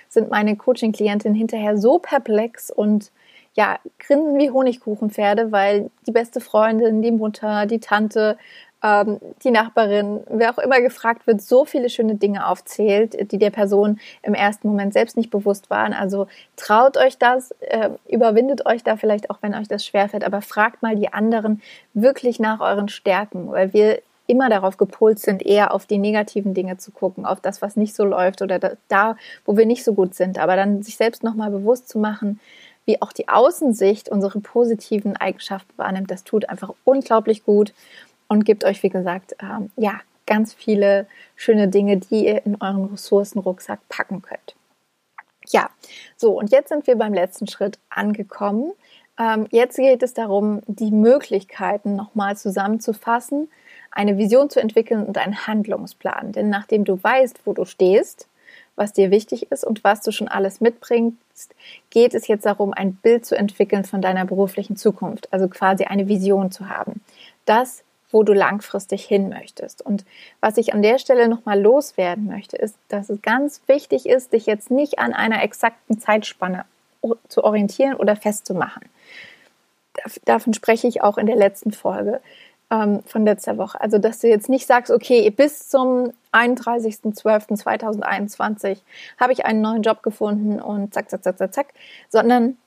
sind 0.10 0.30
meine 0.30 0.56
Coaching-Klientinnen 0.56 1.38
hinterher 1.38 1.78
so 1.78 2.00
perplex 2.00 2.72
und 2.72 3.12
ja, 3.56 3.80
grinsen 4.00 4.38
wie 4.38 4.50
Honigkuchenpferde, 4.50 5.52
weil 5.52 5.90
die 6.06 6.12
beste 6.12 6.42
Freundin, 6.42 7.02
die 7.02 7.12
Mutter, 7.12 7.66
die 7.66 7.80
Tante 7.80 8.38
ähm, 8.86 9.20
die 9.44 9.50
Nachbarin, 9.50 10.22
wer 10.30 10.52
auch 10.52 10.60
immer 10.60 10.80
gefragt 10.80 11.26
wird, 11.26 11.42
so 11.42 11.66
viele 11.66 11.90
schöne 11.90 12.16
Dinge 12.16 12.48
aufzählt, 12.48 13.32
die 13.32 13.40
der 13.40 13.50
Person 13.50 14.00
im 14.22 14.36
ersten 14.36 14.68
Moment 14.68 14.94
selbst 14.94 15.18
nicht 15.18 15.32
bewusst 15.32 15.72
waren. 15.72 15.94
Also 15.94 16.28
traut 16.56 16.96
euch 16.98 17.18
das, 17.18 17.52
äh, 17.62 17.90
überwindet 18.08 18.68
euch 18.68 18.84
da 18.84 18.96
vielleicht 18.96 19.32
auch, 19.32 19.40
wenn 19.42 19.56
euch 19.56 19.68
das 19.68 19.84
schwerfällt, 19.86 20.24
aber 20.24 20.42
fragt 20.42 20.84
mal 20.84 20.96
die 20.96 21.12
anderen 21.12 21.64
wirklich 21.96 22.40
nach 22.40 22.60
euren 22.60 22.88
Stärken, 22.88 23.52
weil 23.52 23.74
wir 23.74 24.02
immer 24.28 24.50
darauf 24.50 24.78
gepolt 24.78 25.20
sind, 25.20 25.44
eher 25.44 25.74
auf 25.74 25.86
die 25.86 25.98
negativen 25.98 26.54
Dinge 26.54 26.78
zu 26.78 26.92
gucken, 26.92 27.26
auf 27.26 27.42
das, 27.42 27.62
was 27.62 27.76
nicht 27.76 27.96
so 27.96 28.04
läuft 28.04 28.42
oder 28.42 28.78
da, 28.88 29.18
wo 29.46 29.58
wir 29.58 29.66
nicht 29.66 29.84
so 29.84 29.94
gut 29.94 30.14
sind. 30.16 30.38
Aber 30.38 30.56
dann 30.56 30.84
sich 30.84 30.98
selbst 30.98 31.24
nochmal 31.24 31.50
bewusst 31.50 31.90
zu 31.90 32.00
machen, 32.00 32.40
wie 32.86 33.02
auch 33.02 33.14
die 33.14 33.30
Außensicht 33.30 34.10
unsere 34.10 34.40
positiven 34.40 35.16
Eigenschaften 35.16 35.74
wahrnimmt, 35.76 36.12
das 36.12 36.24
tut 36.24 36.50
einfach 36.50 36.72
unglaublich 36.84 37.44
gut 37.44 37.74
und 38.28 38.46
gibt 38.46 38.64
euch, 38.64 38.84
wie 38.84 38.90
gesagt, 38.90 39.36
ähm, 39.42 39.72
ja, 39.76 40.00
ganz 40.26 40.54
viele 40.54 41.08
schöne 41.36 41.68
Dinge, 41.68 41.98
die 41.98 42.26
ihr 42.26 42.46
in 42.46 42.58
euren 42.60 42.86
Ressourcenrucksack 42.86 43.80
packen 43.90 44.22
könnt. 44.22 44.56
Ja, 45.48 45.70
so 46.18 46.38
und 46.38 46.52
jetzt 46.52 46.70
sind 46.70 46.88
wir 46.88 46.96
beim 46.96 47.14
letzten 47.14 47.48
Schritt 47.48 47.78
angekommen. 47.90 48.72
Ähm, 49.20 49.48
jetzt 49.52 49.78
geht 49.78 50.04
es 50.04 50.14
darum, 50.14 50.62
die 50.68 50.92
Möglichkeiten 50.92 51.96
nochmal 51.96 52.36
zusammenzufassen, 52.36 53.50
eine 53.92 54.18
Vision 54.18 54.50
zu 54.50 54.60
entwickeln 54.60 55.06
und 55.06 55.18
einen 55.18 55.48
Handlungsplan. 55.48 56.32
Denn 56.32 56.50
nachdem 56.50 56.84
du 56.84 57.02
weißt, 57.02 57.42
wo 57.46 57.54
du 57.54 57.66
stehst, 57.66 58.28
was 58.76 58.92
dir 58.92 59.10
wichtig 59.10 59.52
ist 59.52 59.64
und 59.64 59.84
was 59.84 60.02
du 60.02 60.12
schon 60.12 60.28
alles 60.28 60.60
mitbringst, 60.60 61.56
geht 61.92 62.14
es 62.14 62.28
jetzt 62.28 62.46
darum, 62.46 62.74
ein 62.74 62.96
Bild 62.96 63.26
zu 63.26 63.38
entwickeln 63.38 63.86
von 63.86 64.02
deiner 64.02 64.26
beruflichen 64.26 64.76
Zukunft, 64.76 65.32
also 65.32 65.48
quasi 65.48 65.86
eine 65.86 66.10
Vision 66.10 66.52
zu 66.52 66.70
haben. 66.70 67.02
Das 67.46 67.84
wo 68.12 68.24
du 68.24 68.34
langfristig 68.34 69.06
hin 69.06 69.30
möchtest. 69.30 69.82
Und 69.82 70.06
was 70.42 70.58
ich 70.58 70.74
an 70.74 70.82
der 70.82 71.00
Stelle 71.00 71.28
nochmal 71.28 71.62
loswerden 71.62 72.28
möchte, 72.28 72.58
ist, 72.58 72.78
dass 72.88 73.10
es 73.10 73.22
ganz 73.22 73.62
wichtig 73.68 74.06
ist, 74.06 74.34
dich 74.34 74.46
jetzt 74.46 74.72
nicht 74.72 75.00
an 75.00 75.14
einer 75.14 75.44
exakten 75.44 76.00
Zeitspanne 76.00 76.66
zu 77.28 77.44
orientieren 77.44 77.96
oder 77.96 78.16
festzumachen. 78.16 78.84
Davon 80.26 80.54
spreche 80.54 80.88
ich 80.88 81.04
auch 81.04 81.18
in 81.18 81.28
der 81.28 81.36
letzten 81.36 81.72
Folge 81.72 82.22
ähm, 82.72 83.04
von 83.06 83.26
letzter 83.26 83.58
Woche. 83.58 83.82
Also, 83.82 83.98
dass 83.98 84.20
du 84.20 84.28
jetzt 84.28 84.50
nicht 84.50 84.68
sagst, 84.68 84.92
okay, 84.92 85.30
bis 85.30 85.70
zum 85.70 86.12
31.12.2021 86.32 88.80
habe 89.20 89.34
ich 89.34 89.46
einen 89.46 89.62
neuen 89.62 89.84
Job 89.84 90.04
gefunden 90.04 90.60
und 90.60 90.94
zack, 90.94 91.10
zack, 91.10 91.24
zack, 91.24 91.38
zack, 91.38 91.54
zack, 91.54 91.68
sondern 92.10 92.58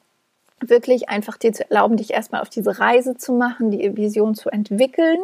wirklich 0.61 1.09
einfach 1.09 1.37
dir 1.37 1.53
zu 1.53 1.69
erlauben, 1.69 1.97
dich 1.97 2.13
erstmal 2.13 2.41
auf 2.41 2.49
diese 2.49 2.79
Reise 2.79 3.17
zu 3.17 3.33
machen, 3.33 3.71
die 3.71 3.97
Vision 3.97 4.35
zu 4.35 4.51
entwickeln 4.51 5.19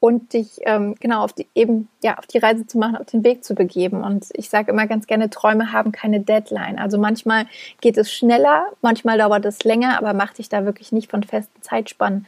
und 0.00 0.32
dich 0.32 0.60
ähm, 0.62 0.94
genau 1.00 1.24
auf 1.24 1.32
die 1.32 1.48
eben 1.54 1.88
ja 2.02 2.18
auf 2.18 2.26
die 2.26 2.38
Reise 2.38 2.66
zu 2.66 2.78
machen, 2.78 2.96
auf 2.96 3.06
den 3.06 3.24
Weg 3.24 3.44
zu 3.44 3.54
begeben. 3.54 4.04
Und 4.04 4.26
ich 4.34 4.48
sage 4.48 4.70
immer 4.70 4.86
ganz 4.86 5.06
gerne, 5.06 5.30
Träume 5.30 5.72
haben 5.72 5.92
keine 5.92 6.20
Deadline. 6.20 6.78
Also 6.78 6.98
manchmal 6.98 7.46
geht 7.80 7.96
es 7.96 8.12
schneller, 8.12 8.66
manchmal 8.80 9.18
dauert 9.18 9.44
es 9.44 9.64
länger, 9.64 9.98
aber 9.98 10.12
mach 10.14 10.34
dich 10.34 10.48
da 10.48 10.64
wirklich 10.64 10.92
nicht 10.92 11.10
von 11.10 11.22
festen 11.22 11.62
Zeitspannen 11.62 12.26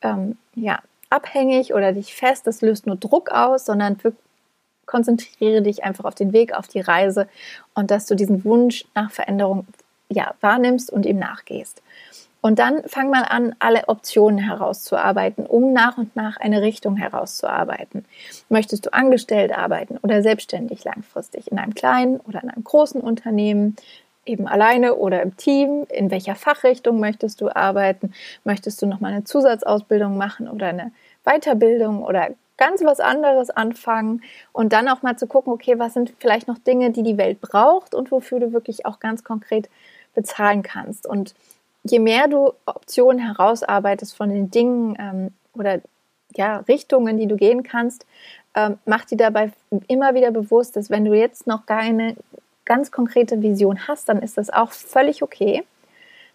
ähm, 0.00 0.38
ja 0.54 0.80
abhängig 1.10 1.74
oder 1.74 1.92
dich 1.92 2.14
fest. 2.14 2.46
Das 2.46 2.62
löst 2.62 2.86
nur 2.86 2.96
Druck 2.96 3.30
aus, 3.30 3.66
sondern 3.66 3.98
konzentriere 4.86 5.62
dich 5.62 5.84
einfach 5.84 6.04
auf 6.04 6.14
den 6.14 6.32
Weg, 6.32 6.54
auf 6.54 6.68
die 6.68 6.80
Reise 6.80 7.28
und 7.74 7.90
dass 7.90 8.06
du 8.06 8.14
diesen 8.14 8.44
Wunsch 8.44 8.86
nach 8.94 9.10
Veränderung 9.10 9.66
ja 10.12 10.34
wahrnimmst 10.40 10.92
und 10.92 11.06
ihm 11.06 11.18
nachgehst. 11.18 11.82
Und 12.42 12.58
dann 12.58 12.82
fang 12.86 13.08
mal 13.08 13.22
an, 13.22 13.54
alle 13.60 13.88
Optionen 13.88 14.38
herauszuarbeiten, 14.38 15.46
um 15.46 15.72
nach 15.72 15.96
und 15.96 16.16
nach 16.16 16.38
eine 16.38 16.60
Richtung 16.60 16.96
herauszuarbeiten. 16.96 18.04
Möchtest 18.48 18.84
du 18.84 18.92
angestellt 18.92 19.56
arbeiten 19.56 19.96
oder 20.02 20.22
selbstständig 20.22 20.82
langfristig 20.82 21.52
in 21.52 21.58
einem 21.58 21.74
kleinen 21.74 22.18
oder 22.18 22.42
in 22.42 22.50
einem 22.50 22.64
großen 22.64 23.00
Unternehmen, 23.00 23.76
eben 24.26 24.48
alleine 24.48 24.96
oder 24.96 25.22
im 25.22 25.36
Team? 25.36 25.86
In 25.88 26.10
welcher 26.10 26.34
Fachrichtung 26.34 26.98
möchtest 26.98 27.40
du 27.40 27.48
arbeiten? 27.54 28.12
Möchtest 28.42 28.82
du 28.82 28.86
nochmal 28.86 29.12
eine 29.12 29.22
Zusatzausbildung 29.22 30.16
machen 30.16 30.48
oder 30.48 30.66
eine 30.66 30.90
Weiterbildung 31.24 32.02
oder 32.02 32.30
ganz 32.56 32.82
was 32.84 32.98
anderes 32.98 33.50
anfangen 33.50 34.22
und 34.52 34.72
dann 34.72 34.88
auch 34.88 35.02
mal 35.02 35.16
zu 35.16 35.28
gucken, 35.28 35.52
okay, 35.52 35.78
was 35.78 35.94
sind 35.94 36.12
vielleicht 36.18 36.48
noch 36.48 36.58
Dinge, 36.58 36.90
die 36.90 37.02
die 37.04 37.18
Welt 37.18 37.40
braucht 37.40 37.94
und 37.94 38.10
wofür 38.10 38.40
du 38.40 38.52
wirklich 38.52 38.84
auch 38.84 39.00
ganz 39.00 39.22
konkret 39.22 39.68
bezahlen 40.14 40.62
kannst. 40.62 41.06
Und 41.06 41.34
je 41.84 41.98
mehr 41.98 42.28
du 42.28 42.52
Optionen 42.66 43.24
herausarbeitest 43.24 44.16
von 44.16 44.28
den 44.28 44.50
Dingen 44.50 44.96
ähm, 44.98 45.32
oder 45.54 45.80
ja, 46.34 46.58
Richtungen, 46.68 47.18
die 47.18 47.26
du 47.26 47.36
gehen 47.36 47.62
kannst, 47.62 48.06
ähm, 48.54 48.78
mach 48.84 49.04
dir 49.04 49.16
dabei 49.16 49.52
immer 49.88 50.14
wieder 50.14 50.30
bewusst, 50.30 50.76
dass 50.76 50.90
wenn 50.90 51.04
du 51.04 51.14
jetzt 51.14 51.46
noch 51.46 51.66
keine 51.66 52.16
ganz 52.64 52.90
konkrete 52.90 53.42
Vision 53.42 53.88
hast, 53.88 54.08
dann 54.08 54.22
ist 54.22 54.38
das 54.38 54.50
auch 54.50 54.72
völlig 54.72 55.22
okay. 55.22 55.64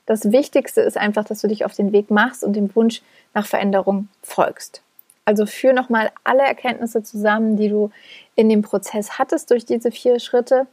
Das 0.05 0.31
Wichtigste 0.31 0.81
ist 0.81 0.97
einfach, 0.97 1.25
dass 1.25 1.41
du 1.41 1.47
dich 1.47 1.65
auf 1.65 1.73
den 1.73 1.91
Weg 1.91 2.09
machst 2.11 2.43
und 2.43 2.53
dem 2.53 2.73
Wunsch 2.75 3.01
nach 3.33 3.45
Veränderung 3.45 4.07
folgst. 4.23 4.81
Also 5.25 5.45
führ 5.45 5.73
nochmal 5.73 6.11
alle 6.23 6.43
Erkenntnisse 6.43 7.03
zusammen, 7.03 7.57
die 7.57 7.67
du 7.67 7.91
in 8.35 8.47
dem 8.47 8.61
Prozess 8.61 9.19
hattest 9.19 9.51
durch 9.51 9.65
diese 9.65 9.91
vier 9.91 10.19
Schritte 10.19 10.67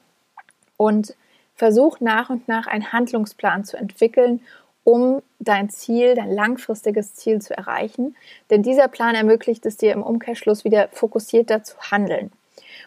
und 0.76 1.14
versuch 1.54 2.00
nach 2.00 2.30
und 2.30 2.48
nach 2.48 2.66
einen 2.66 2.92
Handlungsplan 2.92 3.64
zu 3.64 3.76
entwickeln, 3.76 4.40
um 4.82 5.22
dein 5.38 5.70
Ziel, 5.70 6.14
dein 6.14 6.30
langfristiges 6.30 7.14
Ziel 7.14 7.40
zu 7.40 7.56
erreichen. 7.56 8.16
Denn 8.50 8.62
dieser 8.62 8.88
Plan 8.88 9.14
ermöglicht 9.14 9.64
es 9.66 9.76
dir 9.76 9.92
im 9.92 10.02
Umkehrschluss 10.02 10.64
wieder 10.64 10.88
fokussierter 10.92 11.64
zu 11.64 11.76
handeln. 11.90 12.30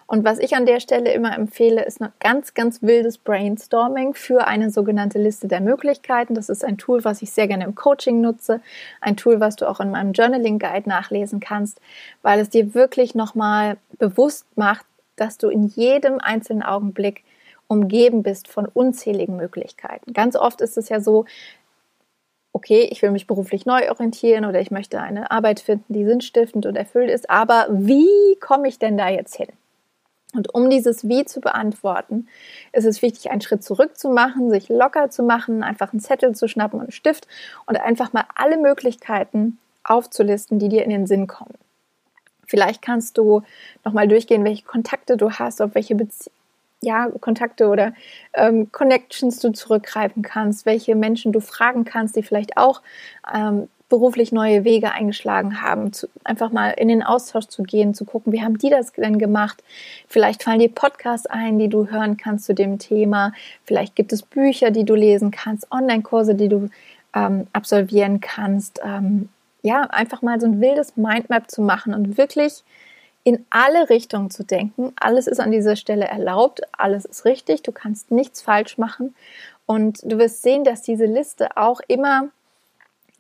Und 0.06 0.24
was 0.24 0.40
ich 0.40 0.56
an 0.56 0.66
der 0.66 0.80
Stelle 0.80 1.12
immer 1.12 1.36
empfehle, 1.36 1.84
ist 1.84 2.02
ein 2.02 2.14
ganz, 2.20 2.54
ganz 2.54 2.82
wildes 2.82 3.18
Brainstorming 3.18 4.14
für 4.14 4.48
eine 4.48 4.70
sogenannte 4.70 5.20
Liste 5.20 5.48
der 5.48 5.60
Möglichkeiten. 5.60 6.34
Das 6.34 6.48
ist 6.48 6.64
ein 6.64 6.78
Tool, 6.78 7.04
was 7.04 7.22
ich 7.22 7.32
sehr 7.32 7.48
gerne 7.48 7.66
im 7.66 7.76
Coaching 7.76 8.22
nutze. 8.22 8.62
Ein 9.02 9.18
Tool, 9.18 9.42
was 9.42 9.58
du 9.58 9.68
auch 9.68 9.82
in 9.82 9.92
meinem 9.92 10.14
Journaling 10.14 10.60
Guide 10.60 10.88
nachlesen 10.88 11.42
kannst, 11.42 11.82
weil 12.22 12.40
es 12.40 12.50
dir 12.50 12.74
wirklich 12.74 13.16
nochmal 13.16 13.78
bewusst 13.98 14.46
macht, 14.56 14.86
dass 15.18 15.38
du 15.38 15.50
in 15.50 15.66
jedem 15.68 16.20
einzelnen 16.20 16.64
Augenblick 16.64 17.24
umgeben 17.68 18.24
bist 18.24 18.48
von 18.48 18.66
unzähligen 18.66 19.36
Möglichkeiten. 19.36 20.14
Ganz 20.14 20.36
oft 20.36 20.62
ist 20.62 20.78
es 20.78 20.90
ja 20.90 21.00
so, 21.02 21.26
okay, 22.54 22.88
ich 22.92 23.02
will 23.02 23.12
mich 23.12 23.28
beruflich 23.28 23.66
neu 23.66 23.90
orientieren 23.90 24.46
oder 24.46 24.60
ich 24.60 24.72
möchte 24.72 25.00
eine 25.00 25.32
Arbeit 25.32 25.60
finden, 25.60 25.94
die 25.94 26.06
sinnstiftend 26.06 26.66
und 26.66 26.76
erfüllt 26.76 27.12
ist, 27.12 27.30
aber 27.30 27.68
wie 27.70 28.36
komme 28.40 28.68
ich 28.68 28.80
denn 28.80 28.98
da 28.98 29.10
jetzt 29.10 29.36
hin? 29.36 29.50
Und 30.34 30.54
um 30.54 30.70
dieses 30.70 31.08
Wie 31.08 31.24
zu 31.24 31.40
beantworten, 31.40 32.28
ist 32.74 32.86
es 32.86 33.02
wichtig, 33.02 33.32
einen 33.32 33.42
Schritt 33.42 33.64
zurück 33.64 33.98
zu 33.98 34.10
machen, 34.10 34.50
sich 34.50 34.70
locker 34.70 35.10
zu 35.10 35.24
machen, 35.24 35.64
einfach 35.64 35.94
einen 35.94 36.00
Zettel 36.00 36.36
zu 36.36 36.48
schnappen 36.48 36.80
und 36.80 36.88
einen 36.88 36.92
Stift 36.92 37.28
und 37.66 37.80
einfach 37.80 38.12
mal 38.12 38.26
alle 38.36 38.58
Möglichkeiten 38.58 39.58
aufzulisten, 39.84 40.60
die 40.60 40.70
dir 40.70 40.84
in 40.84 40.90
den 40.90 41.08
Sinn 41.08 41.28
kommen. 41.28 41.56
Vielleicht 42.46 42.82
kannst 42.82 43.18
du 43.18 43.44
nochmal 43.84 44.08
durchgehen, 44.08 44.44
welche 44.44 44.64
Kontakte 44.64 45.18
du 45.18 45.32
hast, 45.32 45.62
auf 45.62 45.76
welche 45.76 45.96
Bezie 45.96 46.32
ja, 46.82 47.10
Kontakte 47.20 47.68
oder 47.68 47.94
ähm, 48.34 48.72
Connections 48.72 49.40
du 49.40 49.52
zurückgreifen 49.52 50.22
kannst, 50.22 50.66
welche 50.66 50.96
Menschen 50.96 51.32
du 51.32 51.40
fragen 51.40 51.86
kannst, 51.86 52.16
die 52.16 52.24
vielleicht 52.24 52.58
auch 52.58 52.82
ähm, 53.34 53.68
beruflich 53.90 54.32
neue 54.32 54.64
Wege 54.64 54.92
eingeschlagen 54.92 55.62
haben, 55.62 55.94
zu, 55.94 56.08
einfach 56.24 56.52
mal 56.52 56.72
in 56.72 56.90
den 56.90 57.04
Austausch 57.04 57.46
zu 57.46 57.64
gehen, 57.64 57.94
zu 57.94 58.06
gucken, 58.06 58.34
wie 58.34 58.42
haben 58.42 58.58
die 58.58 58.70
das 58.70 58.92
denn 58.92 59.18
gemacht? 59.18 59.64
Vielleicht 60.08 60.44
fallen 60.44 60.60
dir 60.60 60.70
Podcasts 60.70 61.26
ein, 61.26 61.58
die 61.58 61.70
du 61.70 61.88
hören 61.88 62.18
kannst 62.18 62.46
zu 62.46 62.54
dem 62.54 62.80
Thema. 62.80 63.32
Vielleicht 63.64 63.96
gibt 63.96 64.12
es 64.12 64.24
Bücher, 64.24 64.72
die 64.72 64.84
du 64.84 64.94
lesen 64.94 65.32
kannst, 65.32 65.72
Online-Kurse, 65.72 66.36
die 66.36 66.50
du 66.50 66.70
ähm, 67.16 67.48
absolvieren 67.54 68.20
kannst. 68.20 68.82
Ähm, 68.84 69.30
ja, 69.62 69.84
einfach 69.84 70.22
mal 70.22 70.40
so 70.40 70.48
ein 70.48 70.62
wildes 70.62 70.98
Mindmap 70.98 71.50
zu 71.50 71.62
machen 71.62 71.94
und 71.94 72.18
wirklich 72.18 72.64
in 73.28 73.46
alle 73.50 73.90
Richtungen 73.90 74.30
zu 74.30 74.46
denken. 74.46 74.94
Alles 74.96 75.28
ist 75.28 75.42
an 75.42 75.52
dieser 75.52 75.76
Stelle 75.76 76.06
erlaubt, 76.06 76.62
alles 76.72 77.04
ist 77.04 77.26
richtig, 77.26 77.62
du 77.62 77.74
kannst 77.74 78.10
nichts 78.10 78.42
falsch 78.42 78.78
machen. 78.78 79.16
Und 79.66 80.00
du 80.10 80.18
wirst 80.18 80.44
sehen, 80.44 80.64
dass 80.64 80.82
diese 80.82 81.04
Liste 81.04 81.58
auch 81.58 81.82
immer 81.90 82.30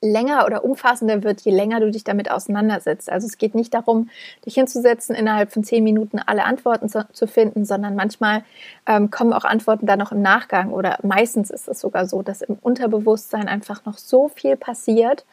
länger 0.01 0.45
oder 0.45 0.63
umfassender 0.63 1.23
wird, 1.23 1.41
je 1.41 1.51
länger 1.51 1.79
du 1.79 1.89
dich 1.89 2.03
damit 2.03 2.29
auseinandersetzt. 2.29 3.11
Also 3.11 3.25
es 3.25 3.39
geht 3.39 3.55
nicht 3.55 3.73
darum, 3.73 4.09
dich 4.45 4.53
hinzusetzen, 4.53 5.15
innerhalb 5.15 5.51
von 5.51 5.63
zehn 5.63 5.83
Minuten 5.83 6.19
alle 6.19 6.43
Antworten 6.43 6.87
zu, 6.87 7.07
zu 7.11 7.25
finden, 7.25 7.65
sondern 7.65 7.95
manchmal 7.95 8.43
ähm, 8.85 9.09
kommen 9.09 9.33
auch 9.33 9.43
Antworten 9.43 9.87
dann 9.87 9.97
noch 9.97 10.11
im 10.11 10.21
Nachgang 10.21 10.71
oder 10.71 10.99
meistens 11.01 11.49
ist 11.49 11.67
es 11.67 11.79
sogar 11.79 12.07
so, 12.07 12.21
dass 12.21 12.43
im 12.43 12.57
Unterbewusstsein 12.61 13.47
einfach 13.47 13.85
noch 13.85 13.97
so 13.97 14.27
viel 14.27 14.55
passiert 14.55 15.25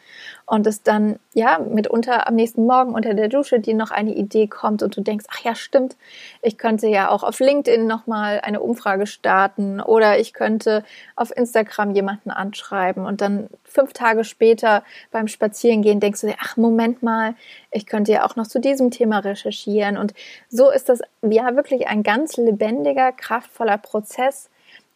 und 0.46 0.66
es 0.66 0.83
dann 0.83 1.18
ja 1.35 1.59
mitunter 1.59 2.27
am 2.27 2.35
nächsten 2.35 2.64
Morgen 2.64 2.94
unter 2.94 3.12
der 3.12 3.29
Dusche 3.29 3.61
dir 3.61 3.74
noch 3.74 3.90
eine 3.90 4.14
Idee 4.14 4.46
kommt 4.46 4.83
und 4.83 4.96
du 4.96 5.03
denkst, 5.03 5.27
ach 5.31 5.40
ja, 5.40 5.55
stimmt, 5.55 5.96
ich 6.40 6.57
könnte 6.57 6.87
ja 6.87 7.11
auch 7.11 7.22
auf 7.22 7.38
LinkedIn 7.38 7.87
nochmal 7.87 8.40
eine 8.42 8.61
Umfrage 8.61 9.07
starten 9.07 9.81
oder 9.81 10.18
ich 10.18 10.33
könnte 10.33 10.85
auf 11.16 11.37
Instagram 11.37 11.90
jemanden 11.90 12.31
anschreiben 12.31 13.05
und 13.05 13.20
dann 13.20 13.48
fünf 13.74 13.92
Tage 13.92 14.24
später 14.24 14.84
beim 15.10 15.28
Spazierengehen 15.28 16.00
denkst 16.00 16.22
du 16.22 16.28
dir, 16.28 16.37
ach 16.40 16.56
Moment 16.56 17.02
mal, 17.02 17.34
ich 17.70 17.87
könnte 17.87 18.12
ja 18.12 18.24
auch 18.24 18.37
noch 18.37 18.46
zu 18.46 18.60
diesem 18.60 18.90
Thema 18.90 19.18
recherchieren 19.18 19.98
und 19.98 20.14
so 20.48 20.70
ist 20.70 20.88
das 20.88 21.00
ja 21.22 21.54
wirklich 21.56 21.88
ein 21.88 22.02
ganz 22.02 22.37
lebendiger, 22.37 23.12
kraftvoller 23.12 23.78
Prozess, 23.78 24.48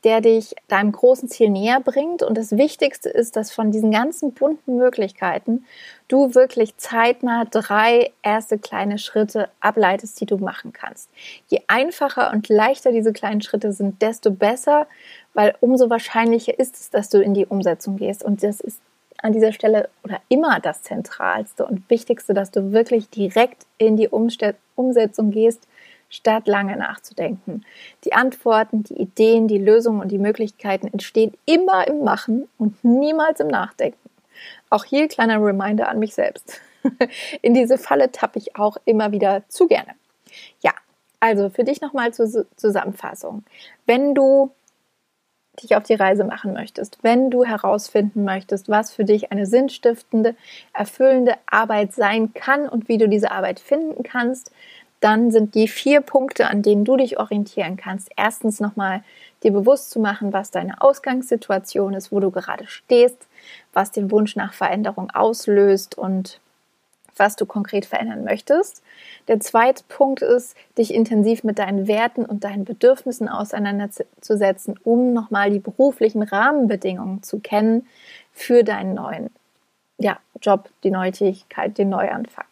der 0.05 0.21
dich 0.21 0.55
deinem 0.69 0.93
großen 0.93 1.29
Ziel 1.29 1.51
näher 1.51 1.81
bringt. 1.81 2.23
Und 2.23 2.39
das 2.39 2.53
Wichtigste 2.57 3.09
ist, 3.09 3.35
dass 3.35 3.51
von 3.51 3.73
diesen 3.73 3.91
ganzen 3.91 4.33
bunten 4.33 4.77
Möglichkeiten 4.77 5.65
du 6.07 6.35
wirklich 6.35 6.77
zeitnah 6.77 7.45
drei 7.45 8.13
erste 8.23 8.59
kleine 8.59 8.99
Schritte 8.99 9.49
ableitest, 9.61 10.21
die 10.21 10.27
du 10.27 10.39
machen 10.39 10.73
kannst. 10.73 11.11
Je 11.49 11.63
einfacher 11.67 12.31
und 12.33 12.49
leichter 12.49 12.93
diese 12.93 13.13
kleinen 13.13 13.43
Schritte 13.43 13.73
sind, 13.73 14.01
desto 14.01 14.31
besser, 14.31 14.87
weil 15.39 15.55
umso 15.61 15.89
wahrscheinlicher 15.89 16.59
ist 16.59 16.75
es, 16.75 16.91
dass 16.91 17.11
du 17.11 17.23
in 17.23 17.33
die 17.33 17.47
Umsetzung 17.47 17.97
gehst. 17.97 18.25
Und 18.25 18.43
das 18.43 18.59
ist 18.59 18.81
an 19.19 19.33
dieser 19.33 19.53
Stelle 19.53 19.89
oder 20.03 20.21
immer 20.29 20.59
das 20.59 20.83
Zentralste 20.83 21.65
und 21.65 21.89
Wichtigste, 21.89 22.35
dass 22.35 22.51
du 22.51 22.73
wirklich 22.73 23.09
direkt 23.09 23.65
in 23.77 23.97
die 23.97 24.09
Umsetzung 24.09 25.31
gehst 25.31 25.69
statt 26.09 26.49
lange 26.49 26.77
nachzudenken. 26.77 27.65
Die 28.03 28.15
Antworten, 28.15 28.83
die 28.83 29.01
Ideen, 29.01 29.47
die 29.47 29.59
Lösungen 29.59 30.01
und 30.01 30.09
die 30.09 30.19
Möglichkeiten 30.19 30.89
entstehen 30.89 31.35
immer 31.47 31.87
im 31.87 32.03
Machen 32.03 32.49
und 32.59 32.83
niemals 32.83 33.39
im 33.39 33.47
Nachdenken. 33.47 34.11
Auch 34.71 34.85
hier 34.85 35.07
kleiner 35.07 35.41
Reminder 35.41 35.89
an 35.89 36.01
mich 36.01 36.17
selbst. 36.17 36.61
In 37.43 37.55
diese 37.55 37.79
Falle 37.79 38.11
tappe 38.11 38.41
ich 38.41 38.57
auch 38.57 38.77
immer 38.87 39.13
wieder 39.13 39.45
zu 39.47 39.69
gerne. 39.69 39.95
Ja, 40.63 40.73
also 41.21 41.49
für 41.49 41.63
dich 41.63 41.81
nochmal 41.81 42.13
zur 42.13 42.45
Zusammenfassung. 42.57 43.45
Wenn 43.87 44.17
du 44.17 44.51
dich 45.63 45.77
auf 45.77 45.83
die 45.85 45.95
Reise 45.95 46.25
machen 46.25 46.53
möchtest, 46.53 46.99
wenn 47.03 47.31
du 47.31 47.45
herausfinden 47.45 48.25
möchtest, 48.25 48.69
was 48.69 48.93
für 48.93 49.05
dich 49.05 49.33
eine 49.33 49.47
sinnstiftende, 49.47 50.35
erfüllende 50.73 51.35
Arbeit 51.47 51.93
sein 51.93 52.33
kann 52.35 52.69
und 52.69 52.89
wie 52.89 52.99
du 52.99 53.09
diese 53.09 53.31
Arbeit 53.31 53.61
finden 53.61 54.03
kannst, 54.03 54.51
dann 55.01 55.31
sind 55.31 55.55
die 55.55 55.69
vier 55.69 56.01
Punkte, 56.01 56.49
an 56.49 56.63
denen 56.63 56.85
du 56.85 56.97
dich 56.97 57.19
orientieren 57.19 57.77
kannst. 57.77 58.11
Erstens 58.17 58.61
nochmal 58.61 59.03
dir 59.43 59.53
bewusst 59.53 59.91
zu 59.91 60.01
machen, 60.01 60.33
was 60.33 60.51
deine 60.51 60.81
Ausgangssituation 60.81 61.95
ist, 61.95 62.11
wo 62.11 62.19
du 62.21 62.31
gerade 62.31 62.67
stehst, 62.67 63.29
was 63.73 63.93
den 63.93 64.11
Wunsch 64.11 64.35
nach 64.35 64.53
Veränderung 64.53 65.11
auslöst 65.11 65.97
und 65.97 66.41
was 67.19 67.37
du 67.37 67.47
konkret 67.47 67.87
verändern 67.87 68.25
möchtest. 68.25 68.83
Der 69.29 69.41
zweite 69.41 69.85
Punkt 69.89 70.23
ist, 70.23 70.57
dich 70.77 70.95
intensiv 70.95 71.45
mit 71.45 71.59
deinen 71.59 71.87
Werten 71.87 72.25
und 72.25 72.45
deinen 72.45 72.65
Bedürfnissen 72.65 73.29
auseinanderzusetzen, 73.29 74.79
um 74.85 75.13
nochmal 75.13 75.51
die 75.51 75.59
beruflichen 75.59 76.23
Rahmenbedingungen 76.23 77.23
zu 77.23 77.41
kennen 77.41 77.87
für 78.33 78.65
deinen 78.65 78.95
neuen 78.95 79.31
ja, 79.99 80.19
Job, 80.41 80.71
die 80.85 80.91
neue 80.91 81.13
Tätigkeit, 81.13 81.77
den 81.77 81.89
Neuanfang. 81.89 82.45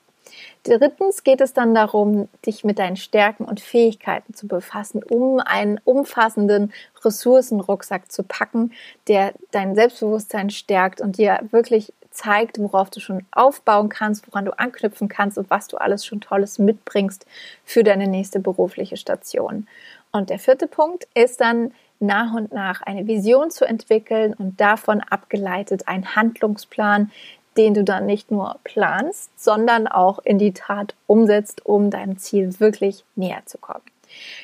Drittens 0.65 1.23
geht 1.23 1.41
es 1.41 1.53
dann 1.53 1.75
darum, 1.75 2.29
dich 2.45 2.65
mit 2.65 2.81
deinen 2.81 2.97
Stärken 2.97 3.45
und 3.45 3.61
Fähigkeiten 3.61 4.35
zu 4.35 4.49
befassen, 4.49 5.03
um 5.03 5.39
einen 5.39 5.81
umfassenden 5.85 6.73
Ressourcenrucksack 7.05 8.11
zu 8.11 8.25
packen, 8.25 8.73
der 9.07 9.33
dein 9.53 9.77
Selbstbewusstsein 9.77 10.51
stärkt 10.51 11.01
und 11.01 11.19
dir 11.19 11.39
wirklich 11.51 11.93
zeigt, 12.17 12.59
worauf 12.59 12.91
du 12.91 13.01
schon 13.01 13.25
aufbauen 13.31 13.89
kannst, 13.89 14.27
woran 14.27 14.45
du 14.45 14.59
anknüpfen 14.59 15.09
kannst 15.09 15.39
und 15.39 15.51
was 15.51 15.69
du 15.69 15.77
alles 15.77 16.05
schon 16.05 16.21
Tolles 16.21 16.59
mitbringst 16.59 17.27
für 17.65 17.85
deine 17.85 18.09
nächste 18.09 18.41
berufliche 18.41 18.97
Station. 18.97 19.67
Und 20.13 20.31
der 20.31 20.39
vierte 20.39 20.67
Punkt 20.67 21.07
ist 21.15 21.41
dann 21.41 21.73
nach 22.01 22.35
und 22.35 22.53
nach 22.53 22.83
eine 22.83 23.07
Vision 23.07 23.51
zu 23.51 23.65
entwickeln 23.65 24.35
und 24.35 24.61
davon 24.61 25.01
abgeleitet 25.01 25.89
einen 25.89 26.17
Handlungsplan, 26.17 27.11
den 27.57 27.75
du 27.75 27.85
dann 27.85 28.07
nicht 28.07 28.31
nur 28.31 28.59
planst, 28.65 29.31
sondern 29.37 29.87
auch 29.87 30.19
in 30.19 30.39
die 30.39 30.53
Tat 30.53 30.95
umsetzt, 31.07 31.65
um 31.65 31.91
deinem 31.91 32.19
Ziel 32.19 32.59
wirklich 32.61 33.05
näher 33.15 33.43
zu 33.47 33.59
kommen. 33.59 33.85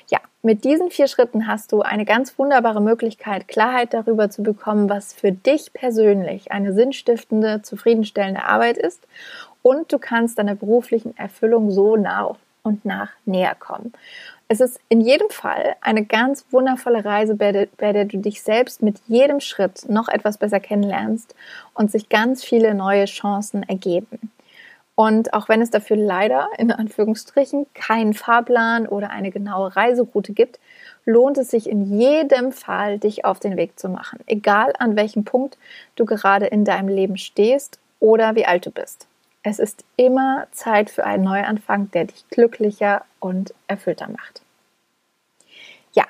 Ja, 0.08 0.20
mit 0.42 0.64
diesen 0.64 0.90
vier 0.90 1.06
Schritten 1.06 1.46
hast 1.46 1.70
du 1.70 1.82
eine 1.82 2.04
ganz 2.04 2.36
wunderbare 2.36 2.82
Möglichkeit, 2.82 3.46
Klarheit 3.46 3.94
darüber 3.94 4.28
zu 4.28 4.42
bekommen, 4.42 4.90
was 4.90 5.12
für 5.12 5.30
dich 5.30 5.72
persönlich 5.72 6.50
eine 6.50 6.72
sinnstiftende, 6.72 7.62
zufriedenstellende 7.62 8.42
Arbeit 8.42 8.76
ist. 8.76 9.06
Und 9.62 9.92
du 9.92 9.98
kannst 9.98 10.38
deiner 10.38 10.56
beruflichen 10.56 11.16
Erfüllung 11.16 11.70
so 11.70 11.96
nach 11.96 12.34
und 12.64 12.84
nach 12.84 13.10
näher 13.24 13.54
kommen. 13.54 13.92
Es 14.48 14.60
ist 14.60 14.80
in 14.88 15.00
jedem 15.00 15.30
Fall 15.30 15.76
eine 15.80 16.04
ganz 16.04 16.44
wundervolle 16.50 17.04
Reise, 17.04 17.36
bei 17.36 17.52
der, 17.52 18.04
du 18.04 18.18
dich 18.18 18.42
selbst 18.42 18.82
mit 18.82 19.00
jedem 19.06 19.40
Schritt 19.40 19.88
noch 19.88 20.08
etwas 20.08 20.38
besser 20.38 20.60
kennenlernst 20.60 21.34
und 21.74 21.90
sich 21.90 22.08
ganz 22.08 22.44
viele 22.44 22.74
neue 22.74 23.04
Chancen 23.06 23.62
ergeben. 23.62 24.30
Und 25.02 25.34
auch 25.34 25.48
wenn 25.48 25.60
es 25.60 25.70
dafür 25.70 25.96
leider 25.96 26.48
in 26.58 26.70
Anführungsstrichen 26.70 27.66
keinen 27.74 28.14
Fahrplan 28.14 28.86
oder 28.86 29.10
eine 29.10 29.32
genaue 29.32 29.74
Reiseroute 29.74 30.32
gibt, 30.32 30.60
lohnt 31.04 31.38
es 31.38 31.50
sich 31.50 31.68
in 31.68 31.98
jedem 31.98 32.52
Fall, 32.52 33.00
dich 33.00 33.24
auf 33.24 33.40
den 33.40 33.56
Weg 33.56 33.80
zu 33.80 33.88
machen, 33.88 34.20
egal 34.26 34.72
an 34.78 34.94
welchem 34.94 35.24
Punkt 35.24 35.58
du 35.96 36.04
gerade 36.04 36.46
in 36.46 36.64
deinem 36.64 36.86
Leben 36.86 37.18
stehst 37.18 37.80
oder 37.98 38.36
wie 38.36 38.46
alt 38.46 38.64
du 38.64 38.70
bist. 38.70 39.08
Es 39.42 39.58
ist 39.58 39.84
immer 39.96 40.46
Zeit 40.52 40.88
für 40.88 41.02
einen 41.02 41.24
Neuanfang, 41.24 41.90
der 41.90 42.04
dich 42.04 42.24
glücklicher 42.30 43.04
und 43.18 43.54
erfüllter 43.66 44.08
macht. 44.08 44.42
Ja, 45.94 46.04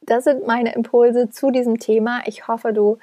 das 0.00 0.24
sind 0.24 0.46
meine 0.46 0.74
Impulse 0.74 1.28
zu 1.28 1.50
diesem 1.50 1.80
Thema. 1.80 2.22
Ich 2.24 2.48
hoffe, 2.48 2.72
du 2.72 2.96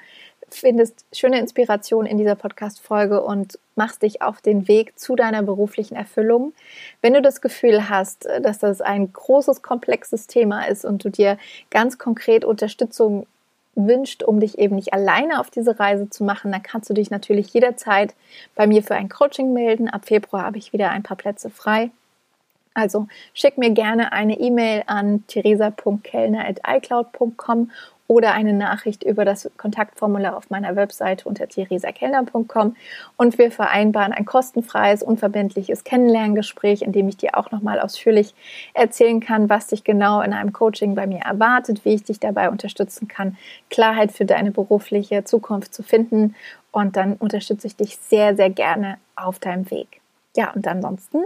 findest 0.54 1.04
schöne 1.12 1.38
Inspiration 1.38 2.06
in 2.06 2.18
dieser 2.18 2.34
Podcast-Folge 2.34 3.22
und 3.22 3.58
machst 3.76 4.02
dich 4.02 4.22
auf 4.22 4.40
den 4.40 4.68
Weg 4.68 4.98
zu 4.98 5.16
deiner 5.16 5.42
beruflichen 5.42 5.96
Erfüllung. 5.96 6.52
Wenn 7.02 7.14
du 7.14 7.22
das 7.22 7.40
Gefühl 7.40 7.88
hast, 7.88 8.28
dass 8.42 8.58
das 8.58 8.80
ein 8.80 9.12
großes, 9.12 9.62
komplexes 9.62 10.26
Thema 10.26 10.64
ist 10.64 10.84
und 10.84 11.04
du 11.04 11.10
dir 11.10 11.38
ganz 11.70 11.98
konkret 11.98 12.44
Unterstützung 12.44 13.26
wünscht, 13.74 14.22
um 14.22 14.40
dich 14.40 14.58
eben 14.58 14.76
nicht 14.76 14.92
alleine 14.92 15.40
auf 15.40 15.50
diese 15.50 15.78
Reise 15.78 16.10
zu 16.10 16.24
machen, 16.24 16.52
dann 16.52 16.62
kannst 16.62 16.90
du 16.90 16.94
dich 16.94 17.10
natürlich 17.10 17.52
jederzeit 17.52 18.14
bei 18.54 18.66
mir 18.66 18.82
für 18.82 18.94
ein 18.94 19.08
Coaching 19.08 19.52
melden. 19.52 19.88
Ab 19.88 20.06
Februar 20.06 20.44
habe 20.44 20.58
ich 20.58 20.72
wieder 20.72 20.90
ein 20.90 21.02
paar 21.02 21.16
Plätze 21.16 21.50
frei. 21.50 21.90
Also 22.74 23.08
schick 23.34 23.58
mir 23.58 23.70
gerne 23.70 24.12
eine 24.12 24.38
E-Mail 24.38 24.84
an 24.86 25.24
theresa.kellner.icloud.com 25.26 27.70
oder 28.10 28.32
eine 28.32 28.52
Nachricht 28.52 29.04
über 29.04 29.24
das 29.24 29.48
Kontaktformular 29.56 30.36
auf 30.36 30.50
meiner 30.50 30.74
Webseite 30.74 31.28
unter 31.28 31.46
theresakellner.com 31.46 32.74
und 33.16 33.38
wir 33.38 33.52
vereinbaren 33.52 34.12
ein 34.12 34.24
kostenfreies, 34.24 35.04
unverbindliches 35.04 35.84
Kennenlerngespräch, 35.84 36.82
in 36.82 36.90
dem 36.90 37.06
ich 37.06 37.18
dir 37.18 37.38
auch 37.38 37.52
nochmal 37.52 37.78
ausführlich 37.78 38.34
erzählen 38.74 39.20
kann, 39.20 39.48
was 39.48 39.68
dich 39.68 39.84
genau 39.84 40.22
in 40.22 40.32
einem 40.32 40.52
Coaching 40.52 40.96
bei 40.96 41.06
mir 41.06 41.20
erwartet, 41.20 41.84
wie 41.84 41.94
ich 41.94 42.02
dich 42.02 42.18
dabei 42.18 42.50
unterstützen 42.50 43.06
kann, 43.06 43.36
Klarheit 43.70 44.10
für 44.10 44.24
deine 44.24 44.50
berufliche 44.50 45.22
Zukunft 45.22 45.72
zu 45.72 45.84
finden 45.84 46.34
und 46.72 46.96
dann 46.96 47.12
unterstütze 47.12 47.68
ich 47.68 47.76
dich 47.76 47.96
sehr, 47.96 48.34
sehr 48.34 48.50
gerne 48.50 48.98
auf 49.14 49.38
deinem 49.38 49.70
Weg. 49.70 50.00
Ja, 50.36 50.50
und 50.50 50.66
ansonsten, 50.66 51.18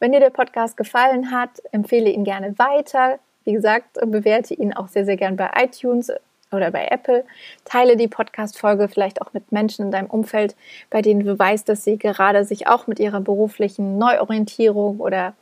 wenn 0.00 0.10
dir 0.10 0.18
der 0.18 0.30
Podcast 0.30 0.76
gefallen 0.76 1.30
hat, 1.30 1.62
empfehle 1.70 2.10
ihn 2.10 2.24
gerne 2.24 2.58
weiter. 2.58 3.20
Wie 3.44 3.52
gesagt, 3.52 3.98
bewerte 4.04 4.54
ihn 4.54 4.72
auch 4.72 4.88
sehr, 4.88 5.04
sehr 5.04 5.16
gern 5.16 5.36
bei 5.36 5.48
iTunes 5.56 6.10
oder 6.52 6.70
bei 6.70 6.86
Apple. 6.90 7.24
Teile 7.64 7.96
die 7.96 8.08
Podcast-Folge 8.08 8.88
vielleicht 8.88 9.22
auch 9.22 9.32
mit 9.32 9.52
Menschen 9.52 9.86
in 9.86 9.90
deinem 9.90 10.10
Umfeld, 10.10 10.54
bei 10.90 11.02
denen 11.02 11.24
du 11.24 11.38
weißt, 11.38 11.68
dass 11.68 11.84
sie 11.84 11.98
gerade 11.98 12.44
sich 12.44 12.66
auch 12.66 12.86
mit 12.86 13.00
ihrer 13.00 13.20
beruflichen 13.20 13.98
Neuorientierung 13.98 15.00
oder 15.00 15.34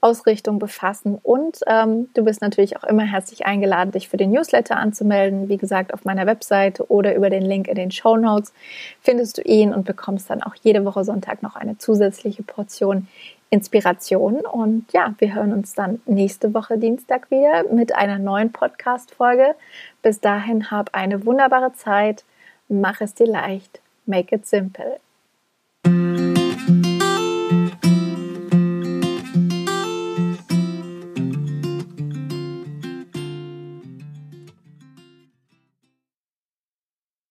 Ausrichtung 0.00 0.58
befassen. 0.58 1.18
Und 1.22 1.60
ähm, 1.66 2.08
du 2.14 2.24
bist 2.24 2.40
natürlich 2.40 2.76
auch 2.76 2.84
immer 2.84 3.02
herzlich 3.02 3.46
eingeladen, 3.46 3.90
dich 3.90 4.08
für 4.08 4.16
den 4.16 4.30
Newsletter 4.30 4.76
anzumelden. 4.76 5.48
Wie 5.48 5.56
gesagt, 5.56 5.92
auf 5.92 6.04
meiner 6.04 6.26
Webseite 6.26 6.88
oder 6.90 7.14
über 7.14 7.30
den 7.30 7.42
Link 7.42 7.66
in 7.66 7.74
den 7.74 7.90
Show 7.90 8.16
Notes 8.16 8.52
findest 9.00 9.38
du 9.38 9.42
ihn 9.42 9.74
und 9.74 9.84
bekommst 9.84 10.30
dann 10.30 10.42
auch 10.42 10.54
jede 10.62 10.84
Woche 10.84 11.04
Sonntag 11.04 11.42
noch 11.42 11.56
eine 11.56 11.78
zusätzliche 11.78 12.42
Portion 12.42 13.08
Inspiration. 13.50 14.40
Und 14.40 14.92
ja, 14.92 15.14
wir 15.18 15.34
hören 15.34 15.52
uns 15.52 15.74
dann 15.74 16.00
nächste 16.06 16.54
Woche 16.54 16.78
Dienstag 16.78 17.30
wieder 17.30 17.64
mit 17.72 17.94
einer 17.94 18.18
neuen 18.18 18.52
Podcast-Folge. 18.52 19.54
Bis 20.02 20.20
dahin 20.20 20.70
hab 20.70 20.94
eine 20.94 21.24
wunderbare 21.24 21.72
Zeit. 21.74 22.24
Mach 22.68 23.00
es 23.00 23.14
dir 23.14 23.26
leicht. 23.26 23.80
Make 24.06 24.34
it 24.36 24.46
simple. 24.46 25.00